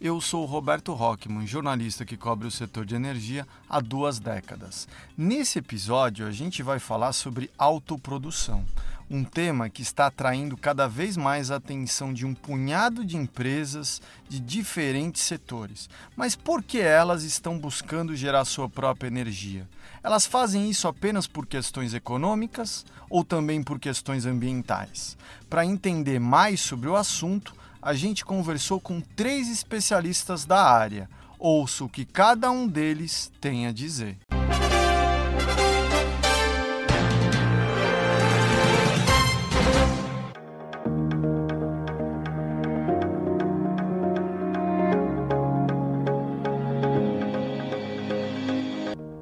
Eu 0.00 0.18
sou 0.18 0.46
Roberto 0.46 0.94
Rockman, 0.94 1.46
jornalista 1.46 2.06
que 2.06 2.16
cobre 2.16 2.48
o 2.48 2.50
setor 2.50 2.86
de 2.86 2.94
energia 2.94 3.46
há 3.68 3.80
duas 3.80 4.18
décadas. 4.18 4.88
Nesse 5.14 5.58
episódio, 5.58 6.26
a 6.26 6.30
gente 6.30 6.62
vai 6.62 6.78
falar 6.78 7.12
sobre 7.12 7.50
autoprodução, 7.58 8.64
um 9.10 9.22
tema 9.22 9.68
que 9.68 9.82
está 9.82 10.06
atraindo 10.06 10.56
cada 10.56 10.88
vez 10.88 11.18
mais 11.18 11.50
a 11.50 11.56
atenção 11.56 12.14
de 12.14 12.24
um 12.24 12.32
punhado 12.32 13.04
de 13.04 13.18
empresas 13.18 14.00
de 14.26 14.40
diferentes 14.40 15.20
setores. 15.20 15.90
Mas 16.16 16.34
por 16.34 16.62
que 16.62 16.80
elas 16.80 17.22
estão 17.22 17.58
buscando 17.58 18.16
gerar 18.16 18.46
sua 18.46 18.70
própria 18.70 19.08
energia? 19.08 19.68
Elas 20.02 20.24
fazem 20.24 20.70
isso 20.70 20.88
apenas 20.88 21.26
por 21.26 21.46
questões 21.46 21.92
econômicas 21.92 22.86
ou 23.10 23.22
também 23.22 23.62
por 23.62 23.78
questões 23.78 24.24
ambientais? 24.24 25.14
Para 25.50 25.66
entender 25.66 26.18
mais 26.18 26.58
sobre 26.58 26.88
o 26.88 26.96
assunto, 26.96 27.59
a 27.82 27.94
gente 27.94 28.24
conversou 28.24 28.78
com 28.78 29.00
três 29.00 29.50
especialistas 29.50 30.44
da 30.44 30.62
área. 30.62 31.08
Ouça 31.38 31.84
o 31.84 31.88
que 31.88 32.04
cada 32.04 32.50
um 32.50 32.68
deles 32.68 33.32
tem 33.40 33.66
a 33.66 33.72
dizer. 33.72 34.18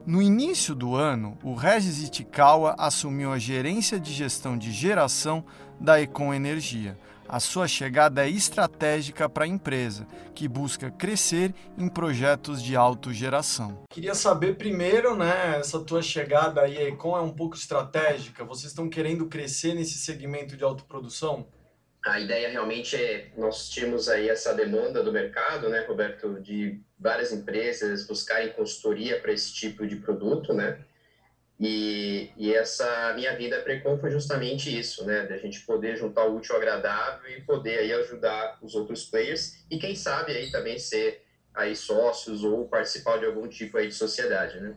No 0.04 0.20
início 0.20 0.74
do 0.74 0.96
ano, 0.96 1.38
o 1.44 1.54
Regis 1.54 2.02
Itikawa 2.02 2.74
assumiu 2.76 3.30
a 3.32 3.38
gerência 3.38 4.00
de 4.00 4.12
gestão 4.12 4.58
de 4.58 4.72
geração 4.72 5.44
da 5.78 6.00
Econ 6.00 6.34
Energia 6.34 6.98
a 7.28 7.38
sua 7.38 7.68
chegada 7.68 8.26
é 8.26 8.30
estratégica 8.30 9.28
para 9.28 9.44
a 9.44 9.48
empresa, 9.48 10.06
que 10.34 10.48
busca 10.48 10.90
crescer 10.90 11.54
em 11.76 11.88
projetos 11.88 12.62
de 12.62 12.74
autogeração. 12.74 13.84
Queria 13.90 14.14
saber 14.14 14.56
primeiro, 14.56 15.14
né, 15.14 15.58
essa 15.58 15.78
tua 15.80 16.00
chegada 16.00 16.62
aí, 16.62 16.78
a 16.78 16.88
Econ 16.88 17.16
é 17.16 17.20
um 17.20 17.32
pouco 17.32 17.54
estratégica. 17.54 18.44
Vocês 18.44 18.72
estão 18.72 18.88
querendo 18.88 19.26
crescer 19.26 19.74
nesse 19.74 19.98
segmento 19.98 20.56
de 20.56 20.64
autoprodução? 20.64 21.46
A 22.06 22.18
ideia 22.18 22.48
realmente 22.48 22.96
é 22.96 23.30
nós 23.36 23.68
tínhamos 23.68 24.08
aí 24.08 24.28
essa 24.28 24.54
demanda 24.54 25.02
do 25.02 25.12
mercado, 25.12 25.68
né, 25.68 25.84
Roberto, 25.86 26.40
de 26.40 26.80
várias 26.98 27.32
empresas 27.32 28.06
buscarem 28.06 28.52
consultoria 28.52 29.20
para 29.20 29.32
esse 29.32 29.52
tipo 29.52 29.86
de 29.86 29.96
produto, 29.96 30.54
né? 30.54 30.78
E, 31.60 32.30
e 32.36 32.54
essa 32.54 33.12
minha 33.14 33.36
vida 33.36 33.60
precon 33.62 33.98
foi 33.98 34.12
justamente 34.12 34.76
isso, 34.78 35.04
né? 35.04 35.26
Da 35.26 35.36
gente 35.38 35.60
poder 35.62 35.96
juntar 35.96 36.24
o 36.24 36.36
útil 36.36 36.54
ao 36.54 36.60
agradável 36.60 37.28
e 37.30 37.40
poder 37.40 37.80
aí 37.80 37.92
ajudar 37.94 38.58
os 38.62 38.76
outros 38.76 39.04
players 39.04 39.64
e 39.68 39.78
quem 39.78 39.94
sabe 39.96 40.32
aí 40.32 40.52
também 40.52 40.78
ser 40.78 41.24
aí 41.52 41.74
sócios 41.74 42.44
ou 42.44 42.68
participar 42.68 43.18
de 43.18 43.26
algum 43.26 43.48
tipo 43.48 43.76
aí 43.76 43.88
de 43.88 43.94
sociedade, 43.94 44.60
né? 44.60 44.76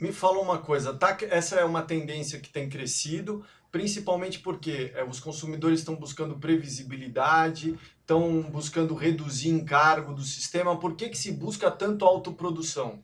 Me 0.00 0.12
fala 0.12 0.38
uma 0.38 0.58
coisa, 0.58 0.94
tá? 0.94 1.18
Essa 1.28 1.56
é 1.56 1.64
uma 1.64 1.82
tendência 1.82 2.40
que 2.40 2.48
tem 2.48 2.68
crescido, 2.68 3.44
principalmente 3.72 4.38
porque 4.38 4.92
é, 4.94 5.04
os 5.04 5.18
consumidores 5.18 5.80
estão 5.80 5.96
buscando 5.96 6.38
previsibilidade, 6.38 7.78
estão 8.00 8.42
buscando 8.42 8.94
reduzir 8.94 9.50
encargo 9.50 10.14
do 10.14 10.22
sistema. 10.22 10.78
Por 10.78 10.94
que, 10.94 11.08
que 11.08 11.18
se 11.18 11.32
busca 11.32 11.70
tanto 11.70 12.04
autoprodução? 12.04 13.02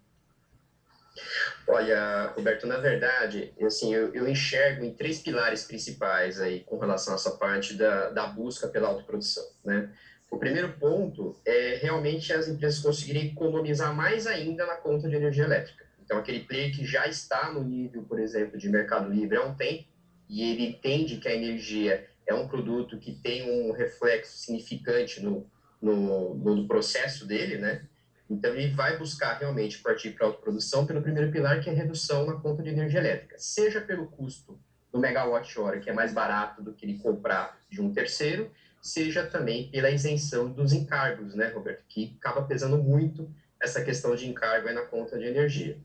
Olha, 1.67 2.33
Roberto, 2.37 2.67
na 2.67 2.79
verdade, 2.79 3.53
assim, 3.63 3.95
eu, 3.95 4.15
eu, 4.15 4.29
enxergo 4.29 4.85
em 4.85 4.93
três 4.93 5.21
pilares 5.21 5.65
principais 5.65 6.41
aí 6.41 6.61
com 6.65 6.79
relação 6.79 7.15
a 7.15 7.17
essa 7.17 7.33
parte 7.33 7.75
da, 7.75 8.11
da 8.11 8.27
busca 8.27 8.69
pela 8.69 8.89
autoprodução, 8.89 9.45
né? 9.65 9.91
O 10.31 10.39
primeiro 10.39 10.73
ponto 10.73 11.37
é 11.45 11.79
realmente 11.81 12.33
as 12.33 12.49
empresas 12.49 12.81
conseguirem 12.81 13.29
economizar 13.29 13.95
mais 13.95 14.27
ainda 14.27 14.67
na 14.67 14.75
conta 14.75 15.09
de 15.09 15.15
energia 15.15 15.45
elétrica. 15.45 15.87
Então, 16.05 16.19
aquele 16.19 16.41
player 16.41 16.75
que 16.75 16.85
já 16.85 17.07
está 17.07 17.51
no 17.51 17.63
nível, 17.63 18.03
por 18.03 18.19
exemplo, 18.19 18.59
de 18.59 18.69
mercado 18.69 19.09
livre 19.09 19.37
há 19.37 19.43
um 19.43 19.55
tempo, 19.55 19.85
e 20.29 20.51
ele 20.51 20.67
entende 20.67 21.17
que 21.17 21.29
a 21.29 21.35
energia 21.35 22.07
é 22.27 22.35
um 22.35 22.47
produto 22.47 22.99
que 22.99 23.13
tem 23.13 23.49
um 23.49 23.73
reflexo 23.73 24.37
significante 24.37 25.21
no, 25.21 25.47
no, 25.81 26.35
no 26.35 26.67
processo 26.67 27.25
dele, 27.27 27.59
né? 27.59 27.83
Então, 28.29 28.55
ele 28.55 28.75
vai 28.75 28.97
buscar 28.97 29.35
realmente 29.35 29.79
partir 29.79 30.11
para 30.11 30.27
a 30.27 30.29
autoprodução 30.29 30.85
pelo 30.85 31.03
primeiro 31.03 31.31
pilar, 31.31 31.61
que 31.61 31.71
é 31.71 31.73
redução 31.73 32.27
na 32.27 32.35
conta 32.35 32.63
de 32.63 32.71
energia 32.71 33.01
elétrica, 33.01 33.37
seja 33.39 33.81
pelo 33.81 34.07
custo 34.07 34.59
do 34.93 34.99
megawatt-hora, 34.99 35.79
que 35.79 35.91
é 35.91 35.93
mais 35.93 36.13
barato 36.13 36.63
do 36.63 36.73
que 36.73 36.87
ele 36.87 36.99
comprar 36.99 37.59
de 37.71 37.81
um 37.81 37.93
terceiro, 37.93 38.51
seja 38.83 39.25
também 39.25 39.71
pela 39.71 39.91
isenção 39.91 40.51
dos 40.51 40.73
encargos, 40.73 41.35
né, 41.35 41.49
Roberto, 41.49 41.85
que 41.89 42.17
acaba 42.19 42.43
pesando 42.43 42.79
muito 42.79 43.31
essa 43.61 43.83
questão 43.83 44.15
de 44.15 44.29
encargo 44.29 44.73
na 44.73 44.83
conta 44.83 45.19
de 45.19 45.25
energia. 45.25 45.79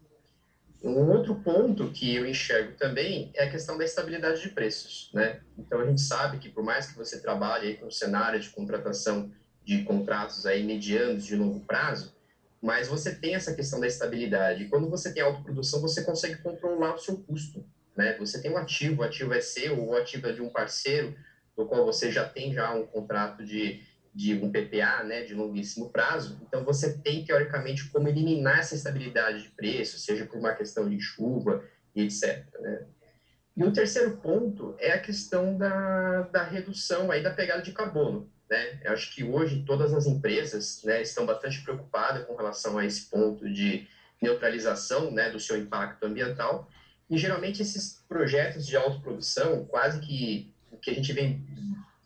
Um 0.84 1.12
outro 1.12 1.36
ponto 1.36 1.92
que 1.92 2.16
eu 2.16 2.26
enxergo 2.26 2.76
também 2.76 3.32
é 3.36 3.44
a 3.44 3.50
questão 3.52 3.78
da 3.78 3.86
estabilidade 3.86 4.42
de 4.42 4.50
preços, 4.50 5.12
né? 5.14 5.40
Então 5.56 5.80
a 5.80 5.86
gente 5.86 6.02
sabe 6.02 6.40
que 6.40 6.50
por 6.50 6.64
mais 6.64 6.88
que 6.88 6.98
você 6.98 7.20
trabalhe 7.22 7.76
com 7.76 7.92
cenário 7.92 8.40
de 8.40 8.50
contratação 8.50 9.32
de 9.64 9.84
contratos 9.84 10.46
aí 10.48 10.64
medianos 10.64 11.24
de 11.24 11.36
longo 11.36 11.60
prazo, 11.60 12.16
mas 12.62 12.88
você 12.88 13.16
tem 13.16 13.34
essa 13.34 13.56
questão 13.56 13.80
da 13.80 13.88
estabilidade. 13.88 14.68
Quando 14.68 14.88
você 14.88 15.12
tem 15.12 15.24
autoprodução, 15.24 15.82
você 15.82 16.04
consegue 16.04 16.38
controlar 16.44 16.94
o 16.94 17.00
seu 17.00 17.18
custo. 17.18 17.66
Né? 17.98 18.16
Você 18.18 18.40
tem 18.42 18.52
um 18.52 18.58
ativo, 18.58 19.02
o 19.02 19.04
ativo 19.04 19.34
é 19.34 19.42
seu, 19.42 19.80
ou 19.80 19.90
o 19.90 19.98
ativo 19.98 20.28
é 20.28 20.32
de 20.32 20.42
um 20.42 20.50
parceiro, 20.50 21.16
no 21.58 21.66
qual 21.66 21.84
você 21.84 22.12
já 22.12 22.28
tem 22.28 22.54
já 22.54 22.72
um 22.74 22.86
contrato 22.86 23.44
de, 23.44 23.82
de 24.14 24.36
um 24.36 24.52
PPA, 24.52 25.04
né, 25.04 25.24
de 25.24 25.34
longuíssimo 25.34 25.90
prazo. 25.90 26.40
Então, 26.48 26.64
você 26.64 26.98
tem, 27.00 27.26
teoricamente, 27.26 27.90
como 27.90 28.08
eliminar 28.08 28.60
essa 28.60 28.76
estabilidade 28.76 29.44
de 29.44 29.50
preço, 29.50 29.98
seja 29.98 30.26
por 30.26 30.38
uma 30.38 30.54
questão 30.54 30.88
de 30.88 31.00
chuva 31.00 31.64
e 31.96 32.04
etc. 32.04 32.46
Né? 32.60 32.86
E 33.58 33.64
o 33.64 33.74
terceiro 33.74 34.18
ponto 34.18 34.76
é 34.80 34.92
a 34.92 35.00
questão 35.00 35.58
da, 35.58 36.22
da 36.32 36.44
redução 36.44 37.12
aí 37.12 37.24
da 37.24 37.32
pegada 37.32 37.62
de 37.62 37.72
carbono. 37.72 38.32
Né? 38.52 38.82
Eu 38.84 38.92
acho 38.92 39.16
que 39.16 39.24
hoje 39.24 39.64
todas 39.66 39.94
as 39.94 40.06
empresas 40.06 40.84
né, 40.84 41.02
estão 41.02 41.26
bastante 41.26 41.62
preocupadas 41.62 42.26
com 42.26 42.36
relação 42.36 42.78
a 42.78 42.86
esse 42.86 43.10
ponto 43.10 43.50
de 43.50 43.88
neutralização 44.22 45.10
né, 45.10 45.30
do 45.30 45.40
seu 45.40 45.58
impacto 45.58 46.04
ambiental. 46.04 46.70
E 47.10 47.18
geralmente 47.18 47.62
esses 47.62 48.04
projetos 48.10 48.68
de 48.68 48.76
autoprodução, 48.76 49.66
quase 49.66 50.02
que 50.02 50.52
que 50.82 50.90
a 50.90 50.94
gente 50.94 51.14
vem 51.14 51.46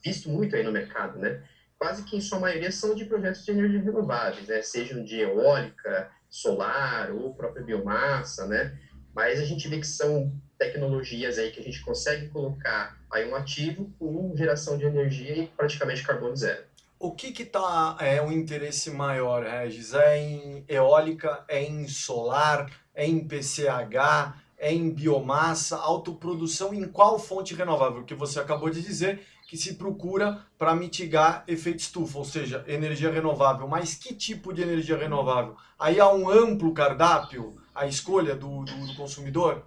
visto 0.03 0.29
muito 0.29 0.55
aí 0.55 0.63
no 0.63 0.71
mercado, 0.71 1.17
né? 1.17 1.41
quase 1.77 2.03
que 2.03 2.15
em 2.15 2.21
sua 2.21 2.39
maioria 2.39 2.71
são 2.71 2.93
de 2.93 3.05
projetos 3.05 3.45
de 3.45 3.51
energia 3.51 3.81
renováveis, 3.81 4.47
né? 4.47 4.61
sejam 4.61 5.03
de 5.03 5.19
eólica, 5.19 6.09
solar 6.29 7.11
ou 7.11 7.33
própria 7.33 7.63
biomassa, 7.63 8.45
né? 8.45 8.77
mas 9.13 9.39
a 9.39 9.45
gente 9.45 9.67
vê 9.67 9.79
que 9.79 9.87
são 9.87 10.31
tecnologias 10.57 11.37
aí 11.37 11.51
que 11.51 11.59
a 11.59 11.63
gente 11.63 11.81
consegue 11.81 12.27
colocar 12.27 12.97
aí 13.15 13.29
um 13.29 13.35
ativo 13.35 13.91
com 13.97 14.35
geração 14.35 14.77
de 14.77 14.85
energia 14.85 15.35
e 15.35 15.47
praticamente 15.47 16.03
carbono 16.03 16.35
zero. 16.35 16.63
O 16.99 17.11
que 17.11 17.31
que 17.31 17.45
tá 17.45 17.97
é 17.99 18.21
o 18.21 18.31
interesse 18.31 18.89
maior, 18.89 19.43
Regis? 19.43 19.93
É 19.93 20.17
em 20.17 20.65
eólica, 20.67 21.43
é 21.47 21.61
em 21.61 21.87
solar, 21.87 22.71
é 22.93 23.05
em 23.05 23.19
PCH, 23.19 24.33
é 24.57 24.73
em 24.73 24.89
biomassa, 24.89 25.77
autoprodução 25.77 26.73
em 26.73 26.85
qual 26.85 27.19
fonte 27.19 27.53
renovável? 27.53 28.03
Que 28.03 28.15
você 28.15 28.39
acabou 28.39 28.69
de 28.69 28.81
dizer 28.81 29.21
que 29.47 29.57
se 29.57 29.75
procura 29.75 30.41
para 30.57 30.75
mitigar 30.75 31.43
efeito 31.47 31.79
estufa, 31.79 32.17
ou 32.17 32.25
seja, 32.25 32.63
energia 32.67 33.11
renovável. 33.11 33.67
Mas 33.67 33.93
que 33.93 34.13
tipo 34.13 34.53
de 34.53 34.61
energia 34.61 34.97
renovável? 34.97 35.55
Aí 35.77 35.99
há 35.99 36.11
um 36.11 36.29
amplo 36.29 36.73
cardápio, 36.73 37.55
a 37.73 37.85
escolha 37.85 38.35
do, 38.35 38.63
do, 38.63 38.87
do 38.87 38.95
consumidor? 38.95 39.63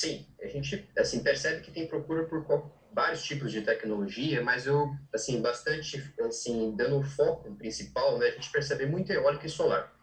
Sim, 0.00 0.24
a 0.40 0.46
gente 0.46 0.88
assim 0.96 1.22
percebe 1.22 1.60
que 1.60 1.70
tem 1.70 1.86
procura 1.86 2.24
por 2.24 2.42
vários 2.90 3.22
tipos 3.22 3.52
de 3.52 3.60
tecnologia, 3.60 4.40
mas 4.40 4.64
eu 4.64 4.90
assim 5.12 5.42
bastante 5.42 6.02
assim 6.20 6.74
dando 6.74 6.96
o 6.96 7.02
foco 7.02 7.54
principal, 7.56 8.16
né, 8.16 8.28
a 8.28 8.30
gente 8.30 8.50
percebe 8.50 8.86
muito 8.86 9.12
eólica 9.12 9.44
e 9.44 9.48
solar. 9.50 9.94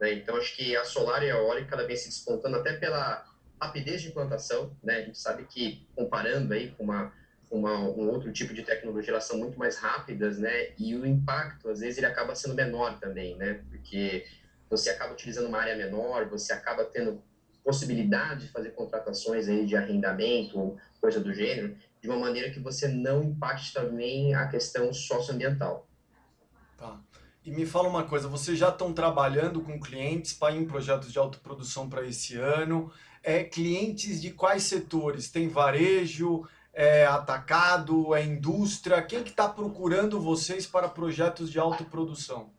Né? 0.00 0.14
Então 0.14 0.36
acho 0.36 0.56
que 0.56 0.74
a 0.74 0.84
solar 0.84 1.22
e 1.22 1.30
a 1.30 1.34
eólica 1.34 1.74
ela 1.74 1.86
vem 1.86 1.94
se 1.94 2.08
despontando 2.08 2.56
até 2.56 2.72
pela 2.72 3.22
rapidez 3.60 4.00
de 4.00 4.08
implantação, 4.08 4.74
né? 4.82 4.96
A 4.96 5.02
gente 5.02 5.18
sabe 5.18 5.44
que 5.44 5.86
comparando 5.94 6.54
aí 6.54 6.70
com 6.70 6.84
uma, 6.84 7.12
uma 7.50 7.78
um 7.78 8.08
outro 8.08 8.32
tipo 8.32 8.54
de 8.54 8.62
tecnologia, 8.62 9.12
elas 9.12 9.24
são 9.24 9.36
muito 9.36 9.58
mais 9.58 9.76
rápidas, 9.76 10.38
né? 10.38 10.72
E 10.78 10.96
o 10.96 11.04
impacto 11.04 11.68
às 11.68 11.80
vezes 11.80 11.98
ele 11.98 12.06
acaba 12.06 12.34
sendo 12.34 12.54
menor 12.54 12.98
também, 12.98 13.36
né? 13.36 13.60
Porque 13.68 14.24
você 14.70 14.88
acaba 14.88 15.12
utilizando 15.12 15.46
uma 15.46 15.58
área 15.58 15.76
menor, 15.76 16.26
você 16.30 16.54
acaba 16.54 16.86
tendo 16.86 17.22
possibilidade 17.64 18.46
de 18.46 18.52
fazer 18.52 18.70
contratações 18.70 19.48
aí 19.48 19.66
de 19.66 19.76
arrendamento 19.76 20.58
ou 20.58 20.76
coisa 21.00 21.20
do 21.20 21.32
gênero, 21.32 21.76
de 22.00 22.08
uma 22.08 22.18
maneira 22.18 22.50
que 22.50 22.60
você 22.60 22.88
não 22.88 23.22
impacte 23.22 23.72
também 23.72 24.34
a 24.34 24.48
questão 24.48 24.92
socioambiental. 24.92 25.86
Tá. 26.76 27.00
E 27.44 27.50
me 27.50 27.66
fala 27.66 27.88
uma 27.88 28.04
coisa, 28.04 28.28
vocês 28.28 28.58
já 28.58 28.68
estão 28.68 28.92
trabalhando 28.92 29.60
com 29.60 29.80
clientes 29.80 30.32
para 30.32 30.54
em 30.54 30.64
projetos 30.64 31.12
de 31.12 31.18
autoprodução 31.18 31.88
para 31.88 32.06
esse 32.06 32.36
ano? 32.36 32.92
É, 33.22 33.42
clientes 33.42 34.20
de 34.20 34.30
quais 34.30 34.64
setores? 34.64 35.30
Tem 35.30 35.48
varejo, 35.48 36.44
é 36.72 37.04
atacado, 37.04 38.14
é 38.14 38.24
indústria? 38.24 39.02
Quem 39.02 39.22
que 39.22 39.30
está 39.30 39.48
procurando 39.48 40.20
vocês 40.20 40.66
para 40.66 40.88
projetos 40.88 41.50
de 41.50 41.58
autoprodução? 41.58 42.50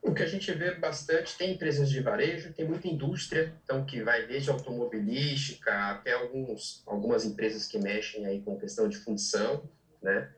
O 0.00 0.14
que 0.14 0.22
a 0.22 0.26
gente 0.26 0.50
vê 0.52 0.74
bastante, 0.74 1.36
tem 1.36 1.52
empresas 1.52 1.90
de 1.90 2.00
varejo, 2.00 2.52
tem 2.52 2.66
muita 2.66 2.86
indústria, 2.86 3.52
então 3.64 3.84
que 3.84 4.00
vai 4.02 4.26
desde 4.26 4.48
automobilística 4.48 5.72
até 5.90 6.12
alguns, 6.12 6.82
algumas 6.86 7.24
empresas 7.24 7.66
que 7.66 7.78
mexem 7.78 8.24
aí 8.24 8.40
com 8.40 8.58
questão 8.58 8.88
de 8.88 8.96
função, 8.96 9.68
né? 10.00 10.30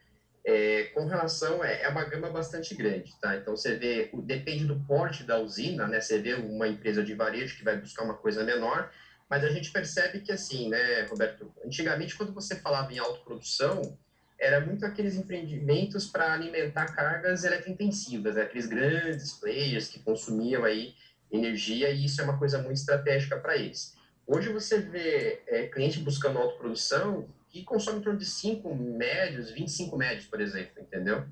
É, 0.42 0.84
com 0.94 1.04
relação, 1.04 1.62
é, 1.62 1.82
é 1.82 1.88
uma 1.88 2.04
gama 2.04 2.30
bastante 2.30 2.74
grande, 2.74 3.12
tá? 3.20 3.36
Então 3.36 3.54
você 3.54 3.76
vê, 3.76 4.10
depende 4.22 4.64
do 4.64 4.80
porte 4.86 5.22
da 5.24 5.38
usina, 5.38 5.86
né? 5.86 6.00
Você 6.00 6.18
vê 6.18 6.34
uma 6.34 6.66
empresa 6.66 7.04
de 7.04 7.14
varejo 7.14 7.56
que 7.56 7.64
vai 7.64 7.76
buscar 7.76 8.04
uma 8.04 8.16
coisa 8.16 8.42
menor, 8.42 8.90
mas 9.28 9.44
a 9.44 9.50
gente 9.50 9.70
percebe 9.70 10.20
que 10.20 10.32
assim, 10.32 10.70
né, 10.70 11.02
Roberto, 11.02 11.52
antigamente 11.64 12.16
quando 12.16 12.32
você 12.32 12.56
falava 12.56 12.90
em 12.92 12.98
autoprodução, 12.98 13.96
era 14.40 14.64
muito 14.64 14.86
aqueles 14.86 15.14
empreendimentos 15.14 16.06
para 16.06 16.32
alimentar 16.32 16.86
cargas 16.86 17.44
eletrointensivas, 17.44 18.34
né? 18.34 18.42
aqueles 18.42 18.66
grandes 18.66 19.32
players 19.34 19.88
que 19.88 20.00
consumiam 20.00 20.64
aí 20.64 20.94
energia 21.30 21.90
e 21.90 22.06
isso 22.06 22.20
é 22.20 22.24
uma 22.24 22.38
coisa 22.38 22.58
muito 22.58 22.78
estratégica 22.78 23.36
para 23.36 23.56
eles. 23.56 23.94
Hoje 24.26 24.50
você 24.50 24.78
vê 24.80 25.42
é, 25.46 25.66
cliente 25.66 26.00
buscando 26.00 26.38
autoprodução 26.38 27.28
que 27.50 27.62
consome 27.64 27.98
em 27.98 28.02
torno 28.02 28.18
de 28.18 28.26
5 28.26 28.74
médios, 28.74 29.50
25 29.50 29.96
médios, 29.96 30.24
por 30.26 30.40
exemplo, 30.40 30.80
entendeu? 30.80 31.26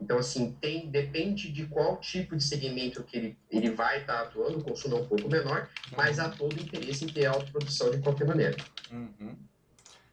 Então, 0.00 0.18
assim, 0.18 0.50
tem, 0.60 0.90
depende 0.90 1.50
de 1.52 1.66
qual 1.66 2.00
tipo 2.00 2.36
de 2.36 2.42
segmento 2.42 3.04
que 3.04 3.16
ele, 3.16 3.38
ele 3.48 3.70
vai 3.70 4.00
estar 4.00 4.14
tá 4.14 4.22
atuando, 4.22 4.58
o 4.58 4.64
consumo 4.64 4.96
é 4.96 5.00
um 5.00 5.06
pouco 5.06 5.28
menor, 5.28 5.70
mas 5.96 6.18
há 6.18 6.28
todo 6.28 6.60
interesse 6.60 7.04
em 7.04 7.08
ter 7.08 7.26
autoprodução 7.26 7.92
de 7.92 7.98
qualquer 7.98 8.26
maneira. 8.26 8.56
Uhum. 8.90 9.36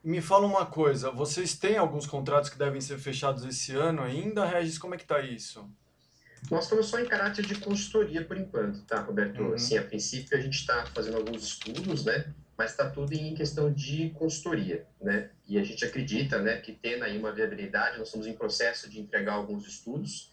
Me 0.10 0.22
fala 0.22 0.48
uma 0.48 0.66
coisa, 0.66 1.12
vocês 1.12 1.56
têm 1.56 1.78
alguns 1.78 2.08
contratos 2.08 2.50
que 2.50 2.58
devem 2.58 2.82
ser 2.82 2.98
fechados 2.98 3.46
esse 3.46 3.76
ano 3.76 4.02
ainda, 4.02 4.44
Regis? 4.44 4.80
Como 4.80 4.96
é 4.96 4.98
que 4.98 5.06
tá 5.06 5.20
isso? 5.20 5.70
Nós 6.50 6.64
estamos 6.64 6.88
só 6.88 7.00
em 7.00 7.06
caráter 7.06 7.46
de 7.46 7.54
consultoria 7.60 8.26
por 8.26 8.36
enquanto, 8.36 8.82
tá, 8.88 9.02
Roberto? 9.02 9.40
Uhum. 9.40 9.54
Assim, 9.54 9.78
a 9.78 9.84
princípio 9.84 10.36
a 10.36 10.42
gente 10.42 10.56
está 10.56 10.84
fazendo 10.96 11.18
alguns 11.18 11.44
estudos, 11.44 12.06
né? 12.06 12.34
Mas 12.58 12.72
está 12.72 12.90
tudo 12.90 13.14
em 13.14 13.36
questão 13.36 13.72
de 13.72 14.10
consultoria, 14.18 14.84
né? 15.00 15.30
E 15.48 15.60
a 15.60 15.64
gente 15.64 15.86
acredita, 15.86 16.40
né, 16.42 16.58
que 16.58 16.74
tendo 16.74 17.04
aí 17.04 17.16
uma 17.16 17.32
viabilidade, 17.32 18.00
nós 18.00 18.08
estamos 18.08 18.26
em 18.26 18.34
processo 18.34 18.90
de 18.90 19.00
entregar 19.00 19.34
alguns 19.34 19.68
estudos 19.68 20.32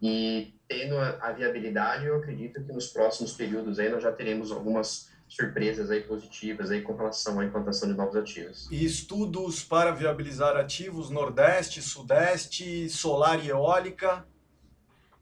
e 0.00 0.54
tendo 0.68 0.96
a, 0.98 1.18
a 1.20 1.32
viabilidade, 1.32 2.06
eu 2.06 2.14
acredito 2.14 2.62
que 2.62 2.72
nos 2.72 2.86
próximos 2.86 3.32
períodos 3.32 3.80
aí 3.80 3.88
nós 3.88 4.04
já 4.04 4.12
teremos 4.12 4.52
algumas 4.52 5.10
surpresas 5.28 5.90
aí 5.90 6.02
positivas 6.02 6.70
aí 6.70 6.82
com 6.82 6.94
relação 6.94 7.40
à 7.40 7.44
implantação 7.44 7.88
de 7.88 7.96
novos 7.96 8.16
ativos. 8.16 8.68
E 8.70 8.84
estudos 8.84 9.62
para 9.62 9.92
viabilizar 9.92 10.56
ativos 10.56 11.10
Nordeste, 11.10 11.82
Sudeste, 11.82 12.88
solar 12.88 13.44
e 13.44 13.48
eólica? 13.48 14.24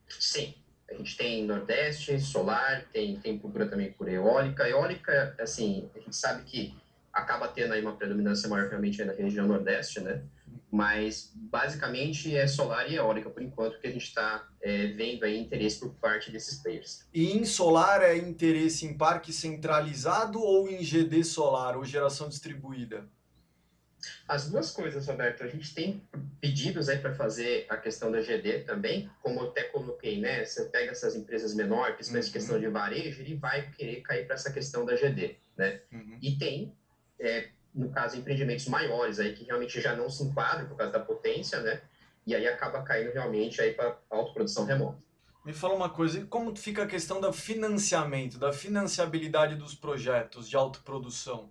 Sim, 0.09 0.55
a 0.91 0.95
gente 0.95 1.17
tem 1.17 1.45
Nordeste, 1.45 2.21
solar, 2.21 2.85
tem, 2.93 3.17
tem 3.19 3.39
procura 3.39 3.67
também 3.67 3.93
por 3.93 4.09
eólica. 4.09 4.69
Eólica, 4.69 5.35
assim, 5.41 5.91
a 5.95 5.99
gente 5.99 6.15
sabe 6.15 6.45
que 6.45 6.77
acaba 7.13 7.49
tendo 7.49 7.73
aí 7.73 7.81
uma 7.81 7.97
predominância 7.97 8.49
maior 8.49 8.69
realmente 8.69 9.03
na 9.05 9.13
região 9.13 9.47
Nordeste, 9.47 10.01
né? 10.01 10.23
Mas 10.75 11.31
basicamente 11.37 12.37
é 12.37 12.49
solar 12.49 12.91
e 12.91 12.97
eólica 12.97 13.31
por 13.31 13.41
enquanto 13.41 13.79
que 13.79 13.87
a 13.87 13.93
gente 13.93 14.09
está 14.09 14.49
é, 14.61 14.89
vendo 14.89 15.23
aí 15.23 15.39
interesse 15.39 15.79
por 15.79 15.95
parte 15.95 16.33
desses 16.33 16.59
players. 16.61 17.07
E 17.15 17.31
em 17.31 17.45
solar 17.45 18.03
é 18.03 18.17
interesse 18.17 18.85
em 18.85 18.93
parque 18.99 19.33
centralizado 19.33 20.41
ou 20.41 20.69
em 20.69 20.83
GD 20.83 21.23
solar 21.23 21.77
ou 21.77 21.85
geração 21.85 22.29
distribuída? 22.29 23.09
As 24.27 24.51
duas 24.51 24.73
coisas, 24.73 25.07
Roberto. 25.07 25.45
A 25.45 25.47
gente 25.47 25.73
tem 25.73 26.03
pedidos 26.41 26.89
aí 26.89 26.99
para 26.99 27.15
fazer 27.15 27.67
a 27.69 27.77
questão 27.77 28.11
da 28.11 28.21
GD 28.21 28.65
também, 28.65 29.09
como 29.23 29.41
eu 29.41 29.51
até 29.51 29.63
coloquei, 29.63 30.21
né? 30.21 30.45
Você 30.45 30.65
pega 30.65 30.91
essas 30.91 31.15
empresas 31.15 31.55
menores, 31.55 31.95
principalmente 31.95 32.27
uhum. 32.27 32.33
questão 32.33 32.59
de 32.59 32.67
varejo, 32.67 33.23
ele 33.23 33.37
vai 33.37 33.71
querer 33.71 34.01
cair 34.01 34.27
para 34.27 34.35
essa 34.35 34.53
questão 34.53 34.85
da 34.85 34.97
GD, 34.97 35.37
né? 35.57 35.81
Uhum. 35.93 36.19
E 36.21 36.37
tem 36.37 36.75
é, 37.21 37.49
no 37.75 37.91
caso, 37.91 38.17
empreendimentos 38.17 38.67
maiores 38.69 39.19
aí 39.19 39.35
que 39.35 39.45
realmente 39.45 39.81
já 39.81 39.97
não 39.97 40.09
se 40.09 40.23
enquadram 40.23 40.69
por 40.69 40.77
causa 40.77 40.93
da 40.93 41.01
potência, 41.01 41.61
né? 41.61 41.81
E 42.27 42.35
aí 42.35 42.47
acaba 42.47 42.83
caindo 42.83 43.13
realmente 43.13 43.61
aí 43.61 43.75
para 43.75 43.99
autoprodução 44.11 44.65
remota. 44.65 45.03
Me 45.45 45.53
fala 45.53 45.75
uma 45.75 45.91
coisa, 45.91 46.25
como 46.27 46.57
fica 46.57 46.85
a 46.85 46.87
questão 46.87 47.21
do 47.21 47.31
financiamento, 47.33 48.39
da 48.39 48.53
financiabilidade 48.53 49.57
dos 49.57 49.75
projetos 49.75 50.49
de 50.49 50.57
autoprodução? 50.57 51.51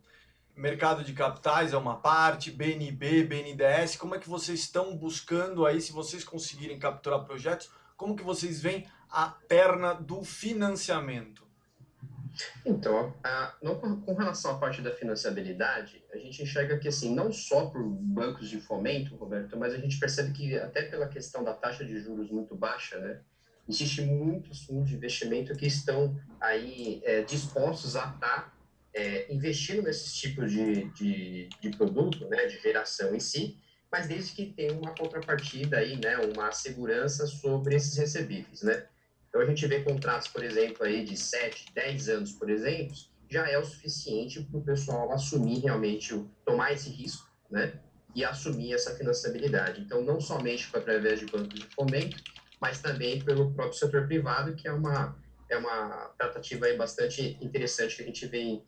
Mercado 0.56 1.04
de 1.04 1.14
capitais 1.14 1.74
é 1.74 1.78
uma 1.78 1.98
parte, 1.98 2.50
BNB, 2.50 3.24
BNDES, 3.24 3.96
como 3.98 4.16
é 4.16 4.20
que 4.20 4.30
vocês 4.30 4.62
estão 4.62 4.96
buscando 4.96 5.66
aí, 5.66 5.82
se 5.82 5.92
vocês 5.92 6.24
conseguirem 6.24 6.80
capturar 6.80 7.24
projetos, 7.24 7.70
como 7.96 8.16
que 8.16 8.24
vocês 8.24 8.62
veem 8.62 8.88
a 9.12 9.28
perna 9.28 9.94
do 9.94 10.24
financiamento? 10.24 11.44
Então, 12.66 13.14
a, 13.24 13.56
com 14.06 14.14
relação 14.14 14.52
à 14.52 14.58
parte 14.58 14.82
da 14.82 14.92
financiabilidade, 14.92 16.04
a 16.12 16.18
gente 16.18 16.42
enxerga 16.42 16.78
que, 16.78 16.88
assim, 16.88 17.14
não 17.14 17.32
só 17.32 17.68
por 17.68 17.84
bancos 17.84 18.50
de 18.50 18.60
fomento, 18.60 19.16
Roberto, 19.16 19.58
mas 19.58 19.74
a 19.74 19.78
gente 19.78 20.00
percebe 20.00 20.32
que 20.32 20.56
até 20.58 20.84
pela 20.84 21.08
questão 21.08 21.44
da 21.44 21.54
taxa 21.54 21.86
de 21.86 22.00
juros 22.00 22.30
muito 22.30 22.56
baixa, 22.56 22.98
né, 23.00 23.20
existe 23.68 24.02
muitos 24.02 24.64
fundos 24.64 24.90
de 24.90 24.96
investimento 24.96 25.56
que 25.56 25.66
estão 25.66 26.20
aí 26.40 27.02
é, 27.04 27.22
dispostos 27.22 27.96
a 27.96 28.06
estar 28.06 28.20
tá, 28.20 28.54
é, 28.94 29.32
investindo 29.34 29.84
nesses 29.84 30.14
tipos 30.14 30.52
de, 30.52 30.86
de, 30.92 31.50
de 31.60 31.70
produto, 31.72 32.28
né, 32.28 32.46
de 32.46 32.60
geração 32.60 33.16
em 33.16 33.20
si, 33.20 33.58
mas 33.92 34.08
desde 34.08 34.34
que 34.34 34.48
tenha 34.48 34.74
uma 34.74 34.94
contrapartida 34.96 35.78
aí, 35.78 35.98
né, 35.98 36.18
uma 36.18 36.52
segurança 36.52 37.26
sobre 37.28 37.76
esses 37.76 37.96
recebíveis, 37.96 38.64
né. 38.64 38.88
Então 39.34 39.42
a 39.42 39.46
gente 39.48 39.66
vê 39.66 39.82
contratos, 39.82 40.28
por 40.28 40.44
exemplo, 40.44 40.86
aí 40.86 41.04
de 41.04 41.18
7, 41.18 41.74
10 41.74 42.10
anos, 42.10 42.34
por 42.34 42.52
exemplo, 42.52 42.96
já 43.28 43.50
é 43.50 43.58
o 43.58 43.66
suficiente 43.66 44.44
para 44.44 44.60
o 44.60 44.64
pessoal 44.64 45.12
assumir 45.12 45.60
realmente, 45.60 46.24
tomar 46.46 46.72
esse 46.72 46.88
risco, 46.90 47.28
né? 47.50 47.74
E 48.14 48.24
assumir 48.24 48.74
essa 48.74 48.96
financiabilidade. 48.96 49.82
Então, 49.82 50.04
não 50.04 50.22
somente 50.22 50.70
através 50.72 51.20
de 51.20 51.26
bancos 51.26 51.60
de 51.60 51.66
fomento, 51.74 52.16
mas 52.62 52.80
também 52.80 53.24
pelo 53.24 53.52
próprio 53.52 53.74
setor 53.76 54.06
privado, 54.06 54.54
que 54.54 54.68
é 54.68 54.72
uma, 54.72 55.18
é 55.50 55.58
uma 55.58 56.14
tratativa 56.16 56.68
aí 56.68 56.78
bastante 56.78 57.36
interessante 57.42 57.96
que 57.96 58.04
a 58.04 58.06
gente 58.06 58.28
vem 58.28 58.64